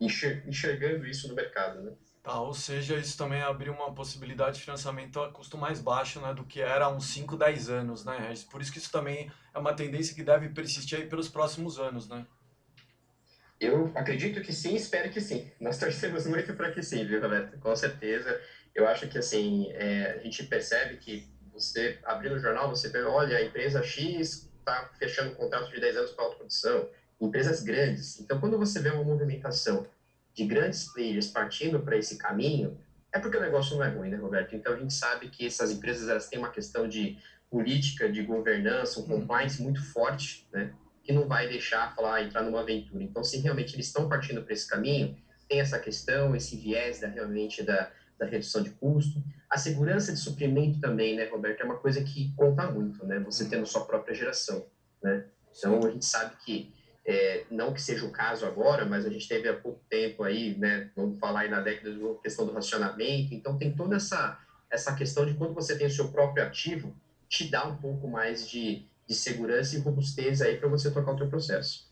enxergando 0.00 1.06
isso 1.06 1.28
no 1.28 1.34
mercado, 1.36 1.80
né? 1.80 1.92
Tá, 2.22 2.40
ou 2.40 2.52
seja, 2.52 2.96
isso 2.96 3.16
também 3.16 3.40
abriu 3.40 3.72
uma 3.72 3.94
possibilidade 3.94 4.56
de 4.56 4.64
financiamento 4.64 5.20
a 5.20 5.32
custo 5.32 5.56
mais 5.56 5.80
baixo 5.80 6.20
né, 6.20 6.34
do 6.34 6.44
que 6.44 6.60
era 6.60 6.86
há 6.86 6.88
uns 6.88 7.06
5, 7.06 7.36
10 7.36 7.70
anos, 7.70 8.04
né, 8.04 8.18
Regis? 8.18 8.44
Por 8.44 8.60
isso 8.60 8.72
que 8.72 8.78
isso 8.78 8.90
também 8.90 9.30
é 9.54 9.58
uma 9.58 9.72
tendência 9.72 10.14
que 10.14 10.22
deve 10.22 10.48
persistir 10.50 10.98
aí 10.98 11.06
pelos 11.06 11.28
próximos 11.28 11.78
anos, 11.78 12.08
né? 12.08 12.26
Eu 13.60 13.90
acredito 13.94 14.40
que 14.40 14.52
sim, 14.52 14.76
espero 14.76 15.10
que 15.10 15.20
sim. 15.20 15.50
Nós 15.60 15.78
torcemos 15.78 16.26
muito 16.26 16.54
para 16.54 16.70
que 16.70 16.82
sim, 16.82 17.04
viu, 17.04 17.20
Roberto? 17.20 17.58
Com 17.58 17.74
certeza. 17.74 18.40
Eu 18.74 18.86
acho 18.86 19.08
que, 19.08 19.18
assim, 19.18 19.72
é, 19.72 20.12
a 20.12 20.18
gente 20.18 20.44
percebe 20.44 20.96
que 20.98 21.26
você, 21.52 21.98
abrindo 22.04 22.36
o 22.36 22.38
jornal, 22.38 22.68
você 22.68 22.88
vê, 22.88 23.02
olha, 23.02 23.36
a 23.36 23.44
empresa 23.44 23.82
X 23.82 24.48
está 24.58 24.90
fechando 24.96 25.34
contrato 25.34 25.70
de 25.72 25.80
10 25.80 25.96
anos 25.96 26.12
para 26.12 26.24
autoprodução. 26.24 26.88
Empresas 27.20 27.62
grandes. 27.62 28.20
Então, 28.20 28.38
quando 28.38 28.56
você 28.56 28.80
vê 28.80 28.90
uma 28.90 29.02
movimentação 29.02 29.84
de 30.38 30.44
grandes 30.44 30.84
players 30.84 31.26
partindo 31.26 31.80
para 31.80 31.96
esse 31.96 32.16
caminho, 32.16 32.78
é 33.12 33.18
porque 33.18 33.36
o 33.36 33.40
negócio 33.40 33.76
não 33.76 33.84
é 33.84 33.88
ruim, 33.88 34.08
né, 34.08 34.16
Roberto? 34.16 34.54
Então 34.54 34.72
a 34.72 34.76
gente 34.76 34.94
sabe 34.94 35.28
que 35.30 35.44
essas 35.44 35.72
empresas 35.72 36.08
elas 36.08 36.28
têm 36.28 36.38
uma 36.38 36.50
questão 36.50 36.88
de 36.88 37.18
política, 37.50 38.08
de 38.08 38.22
governança, 38.22 39.00
um 39.00 39.02
uhum. 39.02 39.20
compliance 39.20 39.60
muito 39.60 39.82
forte, 39.82 40.46
né? 40.52 40.72
Que 41.02 41.12
não 41.12 41.26
vai 41.26 41.48
deixar 41.48 41.92
falar 41.96 42.22
entrar 42.22 42.42
numa 42.42 42.60
aventura. 42.60 43.02
Então, 43.02 43.24
se 43.24 43.38
realmente 43.38 43.74
eles 43.74 43.86
estão 43.86 44.08
partindo 44.08 44.44
para 44.44 44.52
esse 44.52 44.68
caminho, 44.68 45.16
tem 45.48 45.58
essa 45.58 45.78
questão, 45.78 46.36
esse 46.36 46.56
viés 46.56 47.00
da 47.00 47.08
realmente 47.08 47.64
da, 47.64 47.90
da 48.16 48.26
redução 48.26 48.62
de 48.62 48.70
custo, 48.70 49.20
a 49.50 49.58
segurança 49.58 50.12
de 50.12 50.20
suprimento 50.20 50.78
também, 50.78 51.16
né, 51.16 51.24
Roberto? 51.24 51.62
É 51.62 51.64
uma 51.64 51.78
coisa 51.78 52.00
que 52.04 52.32
conta 52.36 52.70
muito, 52.70 53.04
né? 53.04 53.18
Você 53.20 53.42
uhum. 53.42 53.50
tendo 53.50 53.66
sua 53.66 53.84
própria 53.84 54.14
geração, 54.14 54.64
né? 55.02 55.24
Então 55.56 55.84
a 55.84 55.90
gente 55.90 56.04
sabe 56.04 56.36
que 56.44 56.77
é, 57.08 57.46
não 57.50 57.72
que 57.72 57.80
seja 57.80 58.04
o 58.04 58.10
caso 58.10 58.44
agora, 58.44 58.84
mas 58.84 59.06
a 59.06 59.08
gente 59.08 59.26
teve 59.26 59.48
há 59.48 59.54
pouco 59.54 59.80
tempo 59.88 60.22
aí, 60.22 60.54
né, 60.58 60.90
vamos 60.94 61.18
falar 61.18 61.40
aí 61.40 61.48
na 61.48 61.58
década 61.58 61.90
de 61.90 61.98
questão 62.22 62.44
do 62.44 62.52
racionamento, 62.52 63.32
então 63.32 63.56
tem 63.56 63.74
toda 63.74 63.96
essa, 63.96 64.38
essa 64.70 64.92
questão 64.94 65.24
de 65.24 65.32
quando 65.32 65.54
você 65.54 65.74
tem 65.74 65.86
o 65.86 65.90
seu 65.90 66.10
próprio 66.10 66.44
ativo, 66.44 66.94
te 67.26 67.50
dá 67.50 67.64
um 67.64 67.78
pouco 67.78 68.06
mais 68.06 68.46
de, 68.46 68.84
de 69.06 69.14
segurança 69.14 69.74
e 69.74 69.78
robustez 69.78 70.42
aí 70.42 70.58
para 70.58 70.68
você 70.68 70.90
tocar 70.90 71.12
o 71.12 71.16
teu 71.16 71.26
processo. 71.26 71.87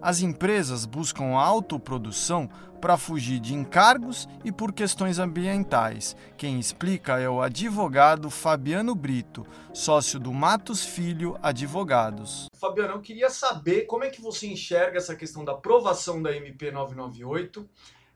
As 0.00 0.20
empresas 0.20 0.84
buscam 0.86 1.36
autoprodução 1.36 2.48
para 2.84 2.98
fugir 2.98 3.40
de 3.40 3.54
encargos 3.54 4.28
e 4.44 4.52
por 4.52 4.70
questões 4.70 5.18
ambientais. 5.18 6.14
Quem 6.36 6.60
explica 6.60 7.18
é 7.18 7.26
o 7.26 7.40
advogado 7.40 8.28
Fabiano 8.28 8.94
Brito, 8.94 9.46
sócio 9.72 10.20
do 10.20 10.32
Matos 10.34 10.84
Filho 10.84 11.38
Advogados. 11.42 12.46
Fabiano, 12.54 12.92
eu 12.92 13.00
queria 13.00 13.30
saber 13.30 13.86
como 13.86 14.04
é 14.04 14.10
que 14.10 14.20
você 14.20 14.46
enxerga 14.46 14.98
essa 14.98 15.16
questão 15.16 15.44
da 15.44 15.52
aprovação 15.52 16.22
da 16.22 16.36
MP 16.36 16.70
998. 16.70 17.66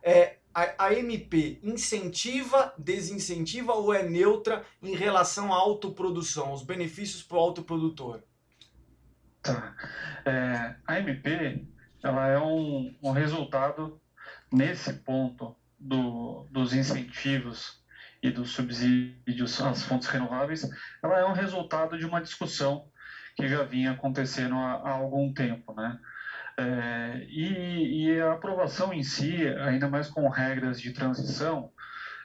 É, 0.02 0.36
a, 0.54 0.86
a 0.86 0.94
MP 0.94 1.60
incentiva, 1.62 2.74
desincentiva 2.76 3.72
ou 3.72 3.94
é 3.94 4.02
neutra 4.02 4.64
em 4.82 4.94
relação 4.94 5.50
à 5.52 5.56
autoprodução, 5.56 6.52
os 6.52 6.62
benefícios 6.62 7.22
para 7.22 7.38
o 7.38 7.40
autoprodutor? 7.40 8.20
Tá. 9.52 9.74
É, 10.26 10.74
a 10.86 10.98
MP 10.98 11.66
ela 12.02 12.28
é 12.28 12.38
um, 12.38 12.94
um 13.02 13.12
resultado 13.12 14.00
nesse 14.52 14.92
ponto 14.92 15.56
do, 15.78 16.46
dos 16.50 16.74
incentivos 16.74 17.82
e 18.22 18.30
dos 18.30 18.50
subsídios 18.50 19.60
às 19.60 19.82
fontes 19.84 20.08
renováveis, 20.08 20.68
ela 21.02 21.18
é 21.18 21.24
um 21.24 21.32
resultado 21.32 21.96
de 21.96 22.04
uma 22.04 22.20
discussão 22.20 22.88
que 23.36 23.48
já 23.48 23.62
vinha 23.62 23.92
acontecendo 23.92 24.56
há, 24.56 24.72
há 24.74 24.90
algum 24.90 25.32
tempo, 25.32 25.72
né? 25.74 25.98
É, 26.58 27.24
e, 27.28 28.06
e, 28.06 28.20
a 28.20 28.32
aprovação 28.32 28.92
em 28.92 29.02
si, 29.02 29.46
ainda 29.60 29.88
mais 29.88 30.08
com 30.08 30.28
regras 30.28 30.80
de 30.80 30.92
transição, 30.92 31.70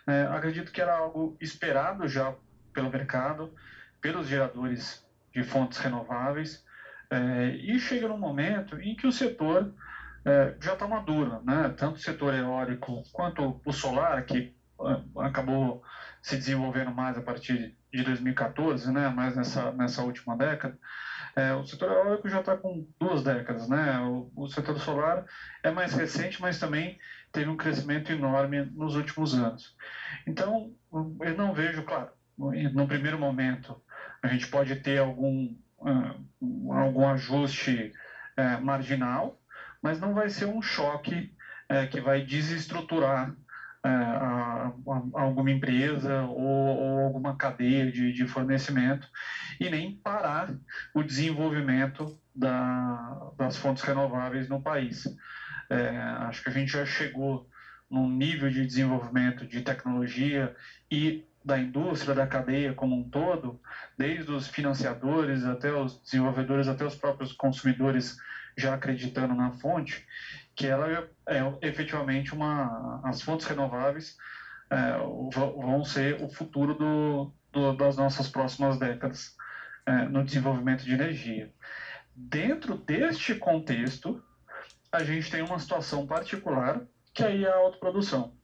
é, 0.07 0.23
acredito 0.23 0.71
que 0.71 0.81
era 0.81 0.97
algo 0.97 1.37
esperado 1.39 2.07
já 2.07 2.35
pelo 2.73 2.89
mercado, 2.89 3.53
pelos 4.01 4.27
geradores 4.27 5.05
de 5.31 5.43
fontes 5.43 5.77
renováveis, 5.77 6.65
é, 7.13 7.55
e 7.55 7.79
chega 7.79 8.07
num 8.07 8.17
momento 8.17 8.79
em 8.81 8.95
que 8.95 9.05
o 9.05 9.11
setor 9.11 9.71
é, 10.25 10.55
já 10.59 10.73
está 10.73 10.87
maduro, 10.87 11.41
né? 11.43 11.73
tanto 11.77 11.97
o 11.97 12.01
setor 12.01 12.33
eólico 12.33 13.03
quanto 13.11 13.61
o 13.63 13.71
solar, 13.71 14.25
que 14.25 14.55
é, 14.81 15.19
acabou 15.19 15.83
se 16.23 16.35
desenvolvendo 16.37 16.91
mais 16.91 17.15
a 17.17 17.21
partir 17.21 17.75
de 17.93 18.03
2014, 18.03 18.91
né? 18.91 19.09
mais 19.09 19.35
nessa, 19.35 19.71
nessa 19.73 20.01
última 20.01 20.35
década. 20.35 20.75
É, 21.35 21.53
o 21.53 21.63
setor 21.65 21.91
eólico 21.91 22.29
já 22.29 22.39
está 22.39 22.57
com 22.57 22.87
duas 22.99 23.23
décadas, 23.23 23.67
né? 23.67 23.99
O, 24.01 24.31
o, 24.35 24.47
setor 24.47 24.79
solar 24.79 25.25
é 25.63 25.71
mais 25.71 25.93
recente, 25.93 26.41
mas 26.41 26.59
também 26.59 26.99
teve 27.31 27.49
um 27.49 27.57
crescimento 27.57 28.11
enorme 28.11 28.65
nos 28.75 28.95
últimos 28.95 29.33
anos. 29.33 29.75
Então, 30.27 30.71
eu 30.91 31.35
não 31.35 31.53
vejo, 31.53 31.83
claro, 31.83 32.11
no 32.37 32.87
primeiro 32.87 33.17
momento 33.17 33.81
a 34.21 34.27
gente 34.27 34.47
pode 34.47 34.75
ter 34.77 34.99
algum, 34.99 35.53
algum 36.71 37.07
ajuste 37.07 37.91
uh, 38.37 38.63
marginal, 38.63 39.39
mas 39.81 39.99
não 39.99 40.13
vai 40.13 40.29
ser 40.29 40.45
um 40.45 40.61
choque 40.61 41.35
uh, 41.71 41.89
que 41.89 42.01
vai 42.01 42.21
desestruturar 42.21 43.35
é, 43.85 43.89
a, 43.89 44.71
a, 44.87 45.21
alguma 45.21 45.51
empresa 45.51 46.21
ou, 46.21 46.37
ou, 46.37 46.99
alguma 46.99 47.35
cadeia 47.35 47.91
de, 47.91 48.13
de 48.13 48.25
fornecimento 48.25 49.05
e 49.59 49.69
nem 49.69 49.97
parar 49.97 50.55
o 50.93 51.03
desenvolvimento 51.03 52.17
da, 52.33 53.31
das 53.37 53.57
fontes 53.57 53.83
renováveis 53.83 54.47
no 54.47 54.61
país. 54.61 55.05
É, 55.69 55.97
acho 55.97 56.43
que 56.43 56.49
a 56.49 56.53
gente 56.53 56.71
já 56.71 56.85
chegou 56.85 57.45
num 57.91 58.09
nível 58.09 58.49
de 58.49 58.65
desenvolvimento 58.65 59.45
de 59.45 59.59
tecnologia 59.61 60.55
e 60.89 61.27
da 61.43 61.59
indústria, 61.59 62.15
da 62.15 62.27
cadeia 62.27 62.73
como 62.73 62.95
um 62.95 63.09
todo, 63.09 63.59
desde 63.97 64.31
os 64.31 64.47
financiadores 64.47 65.45
até 65.45 65.73
os 65.73 66.01
desenvolvedores, 66.01 66.67
até 66.67 66.85
os 66.85 66.95
próprios 66.95 67.33
consumidores 67.33 68.17
já 68.57 68.73
acreditando 68.73 69.33
na 69.33 69.51
fonte, 69.51 70.05
que 70.55 70.67
ela 70.67 70.87
é, 70.87 71.37
é 71.37 71.57
efetivamente 71.61 72.33
uma. 72.33 73.01
As 73.03 73.21
fontes 73.21 73.45
renováveis 73.45 74.15
é, 74.69 74.97
vão 75.33 75.83
ser 75.83 76.21
o 76.21 76.29
futuro 76.29 76.75
do, 76.75 77.33
do, 77.51 77.75
das 77.75 77.97
nossas 77.97 78.27
próximas 78.27 78.77
décadas 78.77 79.35
é, 79.85 80.05
no 80.05 80.23
desenvolvimento 80.23 80.83
de 80.83 80.93
energia. 80.93 81.51
Dentro 82.15 82.75
deste 82.75 83.35
contexto, 83.35 84.23
a 84.91 85.03
gente 85.03 85.31
tem 85.31 85.41
uma 85.41 85.57
situação 85.57 86.05
particular, 86.05 86.81
que 87.13 87.23
aí 87.23 87.43
é 87.43 87.51
a 87.51 87.55
autoprodução. 87.55 88.35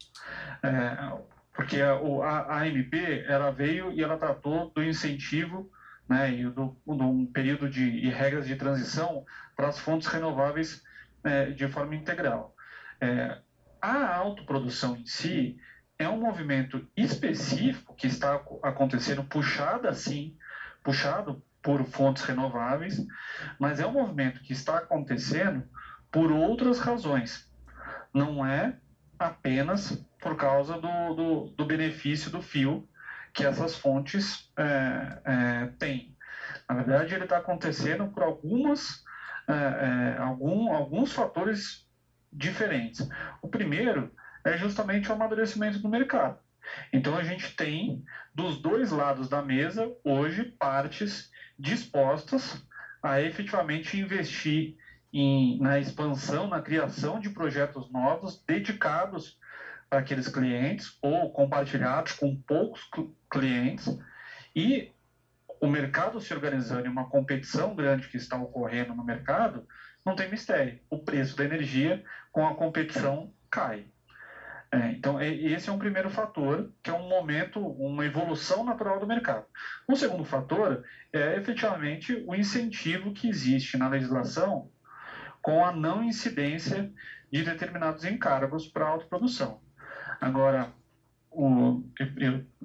É, 0.63 1.38
porque 1.59 1.81
a, 1.81 1.91
a, 1.91 2.63
AMP 2.63 2.93
ela 3.27 3.51
veio 3.51 3.91
e 3.91 4.01
ela 4.01 4.17
tratou 4.17 4.71
do 4.73 4.81
incentivo 4.81 5.69
né, 6.07 6.31
e 6.31 6.45
do, 6.45 6.77
do 6.87 7.03
um 7.03 7.25
período 7.25 7.69
de 7.69 7.83
e 7.83 8.09
regras 8.09 8.47
de 8.47 8.55
transição 8.55 9.25
para 9.57 9.67
as 9.67 9.77
fontes 9.77 10.07
renováveis 10.07 10.81
é, 11.21 11.51
de 11.51 11.67
forma 11.67 11.95
integral. 11.95 12.55
É, 13.01 13.41
a 13.81 14.15
autoprodução 14.15 14.95
em 14.95 15.05
si 15.05 15.59
é 15.97 16.07
um 16.07 16.21
movimento 16.21 16.87
específico 16.95 17.93
que 17.93 18.07
está 18.07 18.41
acontecendo, 18.63 19.25
puxado 19.25 19.89
assim, 19.89 20.37
puxado 20.81 21.43
por 21.61 21.83
fontes 21.83 22.23
renováveis, 22.23 23.05
mas 23.59 23.81
é 23.81 23.85
um 23.85 23.91
movimento 23.91 24.39
que 24.43 24.53
está 24.53 24.77
acontecendo 24.77 25.67
por 26.09 26.31
outras 26.31 26.79
razões. 26.79 27.51
Não 28.13 28.45
é 28.45 28.79
apenas 29.19 30.03
por 30.21 30.35
causa 30.35 30.79
do, 30.79 31.13
do, 31.13 31.49
do 31.55 31.65
benefício 31.65 32.31
do 32.31 32.41
fio 32.41 32.87
que 33.33 33.45
essas 33.45 33.75
fontes 33.75 34.49
é, 34.57 35.21
é, 35.25 35.65
têm. 35.77 36.15
Na 36.67 36.75
verdade, 36.75 37.13
ele 37.13 37.25
está 37.25 37.37
acontecendo 37.37 38.07
por 38.07 38.23
algumas 38.23 39.03
é, 39.47 39.53
é, 39.53 40.17
algum, 40.19 40.71
alguns 40.71 41.11
fatores 41.11 41.87
diferentes. 42.31 43.07
O 43.41 43.47
primeiro 43.47 44.13
é 44.45 44.55
justamente 44.55 45.09
o 45.09 45.13
amadurecimento 45.13 45.79
do 45.79 45.89
mercado. 45.89 46.37
Então 46.93 47.17
a 47.17 47.23
gente 47.23 47.55
tem 47.55 48.03
dos 48.33 48.61
dois 48.61 48.91
lados 48.91 49.27
da 49.27 49.41
mesa 49.41 49.91
hoje 50.03 50.53
partes 50.59 51.31
dispostas 51.57 52.63
a 53.01 53.19
efetivamente 53.21 53.99
investir 53.99 54.75
em, 55.11 55.59
na 55.59 55.79
expansão, 55.79 56.47
na 56.47 56.61
criação 56.61 57.19
de 57.19 57.29
projetos 57.29 57.91
novos 57.91 58.43
dedicados 58.45 59.37
para 59.89 59.99
aqueles 59.99 60.27
clientes 60.27 60.97
ou 61.01 61.31
compartilhados 61.31 62.13
com 62.13 62.35
poucos 62.41 62.87
clientes 63.29 63.97
e 64.55 64.91
o 65.59 65.67
mercado 65.67 66.21
se 66.21 66.33
organizando 66.33 66.87
em 66.87 66.91
uma 66.91 67.09
competição 67.09 67.75
grande 67.75 68.07
que 68.07 68.17
está 68.17 68.37
ocorrendo 68.37 68.95
no 68.95 69.03
mercado, 69.03 69.67
não 70.05 70.15
tem 70.15 70.29
mistério. 70.29 70.79
O 70.89 70.99
preço 70.99 71.35
da 71.35 71.43
energia 71.43 72.03
com 72.31 72.47
a 72.47 72.55
competição 72.55 73.33
cai. 73.49 73.87
É, 74.71 74.91
então, 74.91 75.19
esse 75.19 75.67
é 75.67 75.73
um 75.73 75.79
primeiro 75.79 76.11
fator, 76.11 76.71
que 76.83 76.91
é 76.91 76.93
um 76.93 77.09
momento, 77.09 77.59
uma 77.59 78.05
evolução 78.05 78.63
natural 78.63 78.99
do 78.99 79.07
mercado. 79.07 79.45
Um 79.89 79.95
segundo 79.95 80.23
fator 80.23 80.85
é 81.11 81.35
efetivamente 81.35 82.23
o 82.27 82.35
incentivo 82.35 83.11
que 83.11 83.27
existe 83.27 83.77
na 83.77 83.89
legislação 83.89 84.71
com 85.41 85.65
a 85.65 85.71
não 85.71 86.03
incidência 86.03 86.91
de 87.31 87.43
determinados 87.43 88.05
encargos 88.05 88.67
para 88.67 88.85
a 88.85 88.89
autoprodução. 88.89 89.61
Agora, 90.19 90.73
o, 91.31 91.83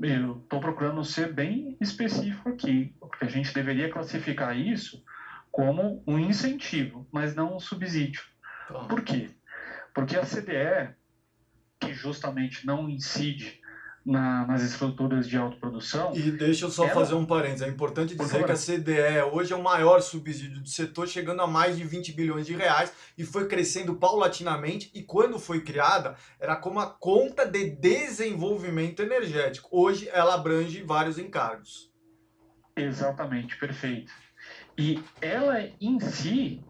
eu 0.03 0.39
estou 0.43 0.61
procurando 0.61 1.05
ser 1.05 1.33
bem 1.33 1.77
específico 1.81 2.49
aqui, 2.49 2.95
porque 2.99 3.25
a 3.25 3.29
gente 3.29 3.53
deveria 3.53 3.91
classificar 3.91 4.57
isso 4.57 5.05
como 5.53 6.03
um 6.07 6.19
incentivo, 6.19 7.07
mas 7.13 7.35
não 7.35 7.57
um 7.57 7.61
subsídio. 7.61 8.23
Tá. 8.67 8.81
Por 8.85 9.03
quê? 9.03 9.31
Porque 9.95 10.17
a 10.17 10.25
CDE, 10.25 10.95
que 11.79 11.93
justamente 11.93 12.67
não 12.67 12.89
incide 12.89 13.61
na, 14.05 14.47
nas 14.47 14.63
estruturas 14.63 15.27
de 15.27 15.37
autoprodução. 15.37 16.15
E 16.15 16.31
deixa 16.31 16.67
eu 16.67 16.71
só 16.71 16.85
ela... 16.85 16.93
fazer 16.93 17.15
um 17.15 17.25
parênteses. 17.25 17.63
É 17.63 17.69
importante 17.69 18.15
dizer 18.15 18.45
que 18.45 18.53
a 18.53 18.57
CDE 18.57 19.23
hoje 19.33 19.53
é 19.53 19.57
o 19.57 19.63
maior 19.63 20.01
subsídio 20.03 20.61
do 20.61 20.69
setor, 20.69 21.09
chegando 21.09 21.41
a 21.41 21.47
mais 21.47 21.77
de 21.77 21.85
20 21.85 22.13
bilhões 22.13 22.47
de 22.47 22.55
reais 22.55 22.93
e 23.17 23.25
foi 23.25 23.49
crescendo 23.49 23.95
paulatinamente. 23.95 24.91
E 24.95 25.03
quando 25.03 25.39
foi 25.39 25.63
criada, 25.63 26.17
era 26.39 26.55
como 26.55 26.81
a 26.81 26.87
conta 26.87 27.47
de 27.47 27.71
desenvolvimento 27.71 29.01
energético. 29.01 29.69
Hoje 29.73 30.09
ela 30.13 30.35
abrange 30.35 30.83
vários 30.83 31.19
encargos. 31.19 31.91
Exatamente, 32.77 33.57
perfeito. 33.57 34.13
E 34.77 35.03
ela 35.21 35.61
em 35.81 35.99
si 36.01 36.63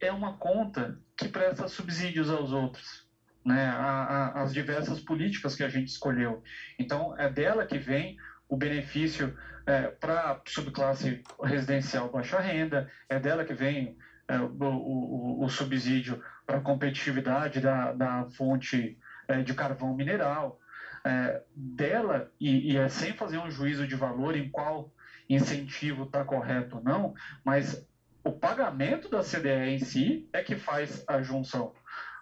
é 0.00 0.12
uma 0.12 0.36
conta 0.36 1.00
que 1.16 1.28
presta 1.28 1.68
subsídios 1.68 2.28
aos 2.28 2.52
outros 2.52 3.03
né, 3.44 3.68
a, 3.68 4.02
a, 4.02 4.42
as 4.42 4.52
diversas 4.52 5.00
políticas 5.00 5.54
que 5.54 5.62
a 5.62 5.68
gente 5.68 5.88
escolheu. 5.88 6.42
Então, 6.78 7.14
é 7.18 7.28
dela 7.28 7.66
que 7.66 7.78
vem 7.78 8.16
o 8.48 8.56
benefício 8.56 9.36
é, 9.66 9.88
para 9.88 10.40
subclasse 10.46 11.22
residencial 11.42 12.10
baixa 12.10 12.40
renda, 12.40 12.90
é 13.08 13.18
dela 13.18 13.44
que 13.44 13.54
vem 13.54 13.96
é, 14.28 14.38
o, 14.38 14.46
o, 14.46 15.44
o, 15.44 15.48
subsídio 15.48 16.22
para 16.46 16.60
competitividade 16.60 17.60
da, 17.60 17.92
da 17.92 18.26
fonte 18.36 18.98
é, 19.28 19.42
de 19.42 19.54
carvão 19.54 19.94
mineral, 19.94 20.58
é, 21.04 21.42
dela, 21.54 22.30
e, 22.40 22.72
e 22.72 22.76
é 22.76 22.88
sem 22.88 23.12
fazer 23.12 23.38
um 23.38 23.50
juízo 23.50 23.86
de 23.86 23.94
valor 23.94 24.36
em 24.36 24.50
qual 24.50 24.90
incentivo 25.28 26.04
está 26.04 26.24
correto 26.24 26.76
ou 26.76 26.82
não, 26.82 27.14
mas 27.44 27.86
o 28.22 28.32
pagamento 28.32 29.08
da 29.10 29.22
CDE 29.22 29.68
em 29.68 29.78
si 29.78 30.28
é 30.32 30.42
que 30.42 30.56
faz 30.56 31.04
a 31.06 31.20
junção, 31.20 31.74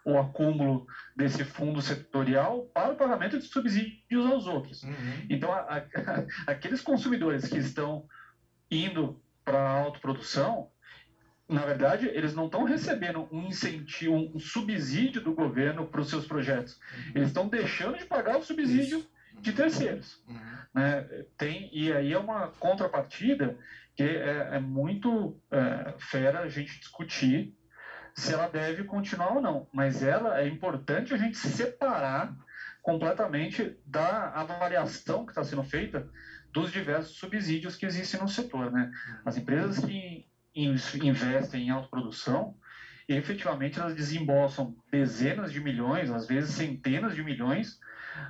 o 0.04 0.18
acúmulo 0.18 0.86
desse 1.16 1.44
fundo 1.44 1.80
setorial 1.80 2.66
para 2.74 2.92
o 2.92 2.96
pagamento 2.96 3.38
de 3.38 3.44
subsídios 3.44 4.26
aos 4.26 4.46
outros. 4.46 4.82
Uhum. 4.82 5.26
Então, 5.30 5.52
a, 5.52 5.78
a, 5.78 5.84
aqueles 6.52 6.80
consumidores 6.80 7.48
que 7.48 7.58
estão 7.58 8.06
indo 8.70 9.20
para 9.44 9.58
a 9.58 9.80
autoprodução, 9.80 10.70
na 11.48 11.64
verdade, 11.64 12.06
eles 12.06 12.34
não 12.34 12.46
estão 12.46 12.64
recebendo 12.64 13.28
um 13.30 13.46
incentivo, 13.46 14.14
um 14.14 14.38
subsídio 14.38 15.20
do 15.20 15.34
governo 15.34 15.86
para 15.86 16.00
os 16.00 16.08
seus 16.08 16.26
projetos. 16.26 16.74
Uhum. 16.74 17.12
Eles 17.16 17.28
estão 17.28 17.48
deixando 17.48 17.98
de 17.98 18.04
pagar 18.04 18.38
o 18.38 18.42
subsídio 18.42 19.04
de 19.40 19.52
terceiros. 19.52 20.22
Uhum. 20.28 20.40
Né? 20.74 21.26
Tem, 21.36 21.68
e 21.72 21.92
aí 21.92 22.12
é 22.12 22.18
uma 22.18 22.48
contrapartida 22.58 23.56
que 23.94 24.02
é, 24.02 24.48
é 24.52 24.60
muito 24.60 25.38
é, 25.50 25.94
fera 25.98 26.40
a 26.40 26.48
gente 26.48 26.78
discutir 26.78 27.54
se 28.14 28.32
ela 28.32 28.48
deve 28.48 28.84
continuar 28.84 29.34
ou 29.34 29.40
não. 29.40 29.68
Mas 29.72 30.02
ela 30.02 30.40
é 30.40 30.48
importante 30.48 31.14
a 31.14 31.16
gente 31.16 31.36
separar 31.36 32.34
completamente 32.82 33.76
da 33.86 34.28
avaliação 34.28 35.24
que 35.24 35.32
está 35.32 35.44
sendo 35.44 35.62
feita 35.62 36.08
dos 36.52 36.70
diversos 36.70 37.16
subsídios 37.16 37.76
que 37.76 37.86
existem 37.86 38.20
no 38.20 38.28
setor. 38.28 38.70
Né? 38.70 38.90
As 39.24 39.36
empresas 39.36 39.84
que 39.84 40.26
investem 40.54 41.68
em 41.68 41.70
autoprodução, 41.70 42.56
efetivamente 43.08 43.78
elas 43.78 43.94
desembolsam 43.94 44.76
dezenas 44.90 45.52
de 45.52 45.60
milhões, 45.60 46.10
às 46.10 46.26
vezes 46.26 46.54
centenas 46.54 47.14
de 47.14 47.22
milhões 47.22 47.80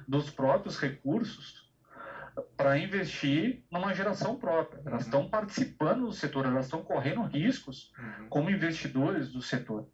dos 0.07 0.31
próprios 0.31 0.79
recursos 0.79 1.62
para 2.57 2.79
investir 2.79 3.63
numa 3.71 3.95
geração 3.95 4.37
própria. 4.37 4.81
Elas 4.87 5.03
uhum. 5.03 5.07
estão 5.07 5.29
participando 5.29 6.07
do 6.07 6.13
setor, 6.13 6.47
elas 6.47 6.67
estão 6.67 6.83
correndo 6.83 7.23
riscos 7.23 7.93
uhum. 7.99 8.29
como 8.29 8.51
investidores 8.51 9.31
do 9.31 9.43
setor. 9.43 9.87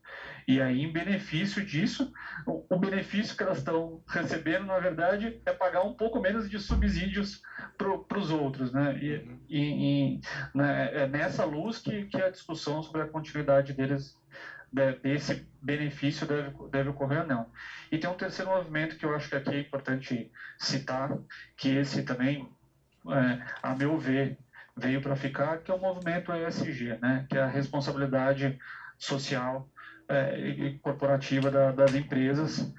E 0.47 0.61
aí, 0.61 0.83
em 0.83 0.92
benefício 0.92 1.64
disso, 1.64 2.12
o, 2.47 2.78
benefício 2.78 3.37
que 3.37 3.42
elas 3.42 3.59
estão 3.59 4.02
recebendo, 4.07 4.66
na 4.66 4.78
verdade, 4.78 5.40
é 5.45 5.52
pagar 5.52 5.83
um 5.83 5.95
pouco 5.95 6.21
menos 6.21 6.49
de 6.49 6.59
subsídios 6.59 7.42
para 7.76 8.18
os 8.18 8.30
outros. 8.30 8.73
Né? 8.73 8.99
E, 8.99 9.16
uhum. 9.16 9.38
e, 9.49 9.61
e 10.14 10.21
né, 10.54 10.90
é 11.02 11.07
nessa 11.07 11.45
luz 11.45 11.78
que, 11.78 12.07
que 12.07 12.21
a 12.21 12.30
discussão 12.30 12.83
sobre 12.83 13.02
a 13.02 13.09
continuidade 13.09 13.73
deles 13.73 14.16
desse 14.72 15.46
benefício 15.62 16.26
deve, 16.26 16.52
deve 16.70 16.88
ocorrer 16.90 17.20
ou 17.20 17.26
não. 17.26 17.50
E 17.90 17.98
tem 17.98 18.08
um 18.08 18.16
terceiro 18.16 18.50
movimento 18.50 18.96
que 18.96 19.04
eu 19.04 19.14
acho 19.14 19.28
que 19.28 19.37
aqui 19.37 19.50
é 19.50 19.60
importante 19.60 20.30
citar, 20.58 21.16
que 21.56 21.70
esse 21.70 22.02
também, 22.02 22.48
é, 23.08 23.40
a 23.62 23.75
meu 23.75 23.98
ver, 23.98 24.38
veio 24.76 25.00
para 25.00 25.16
ficar, 25.16 25.58
que 25.58 25.70
é 25.70 25.75
o 25.75 25.78
movimento 25.78 26.32
ESG, 26.32 26.98
né? 27.00 27.26
que 27.28 27.37
é 27.37 27.42
a 27.42 27.46
responsabilidade 27.46 28.58
social 28.96 29.68
é, 30.08 30.38
e 30.38 30.78
corporativa 30.78 31.50
da, 31.50 31.72
das 31.72 31.94
empresas, 31.94 32.72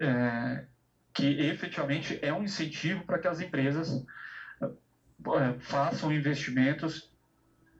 é, 0.00 0.66
que 1.14 1.40
efetivamente 1.40 2.18
é 2.20 2.32
um 2.32 2.42
incentivo 2.42 3.04
para 3.04 3.18
que 3.18 3.28
as 3.28 3.40
empresas 3.40 4.04
é, 4.60 5.58
façam 5.60 6.12
investimentos 6.12 7.10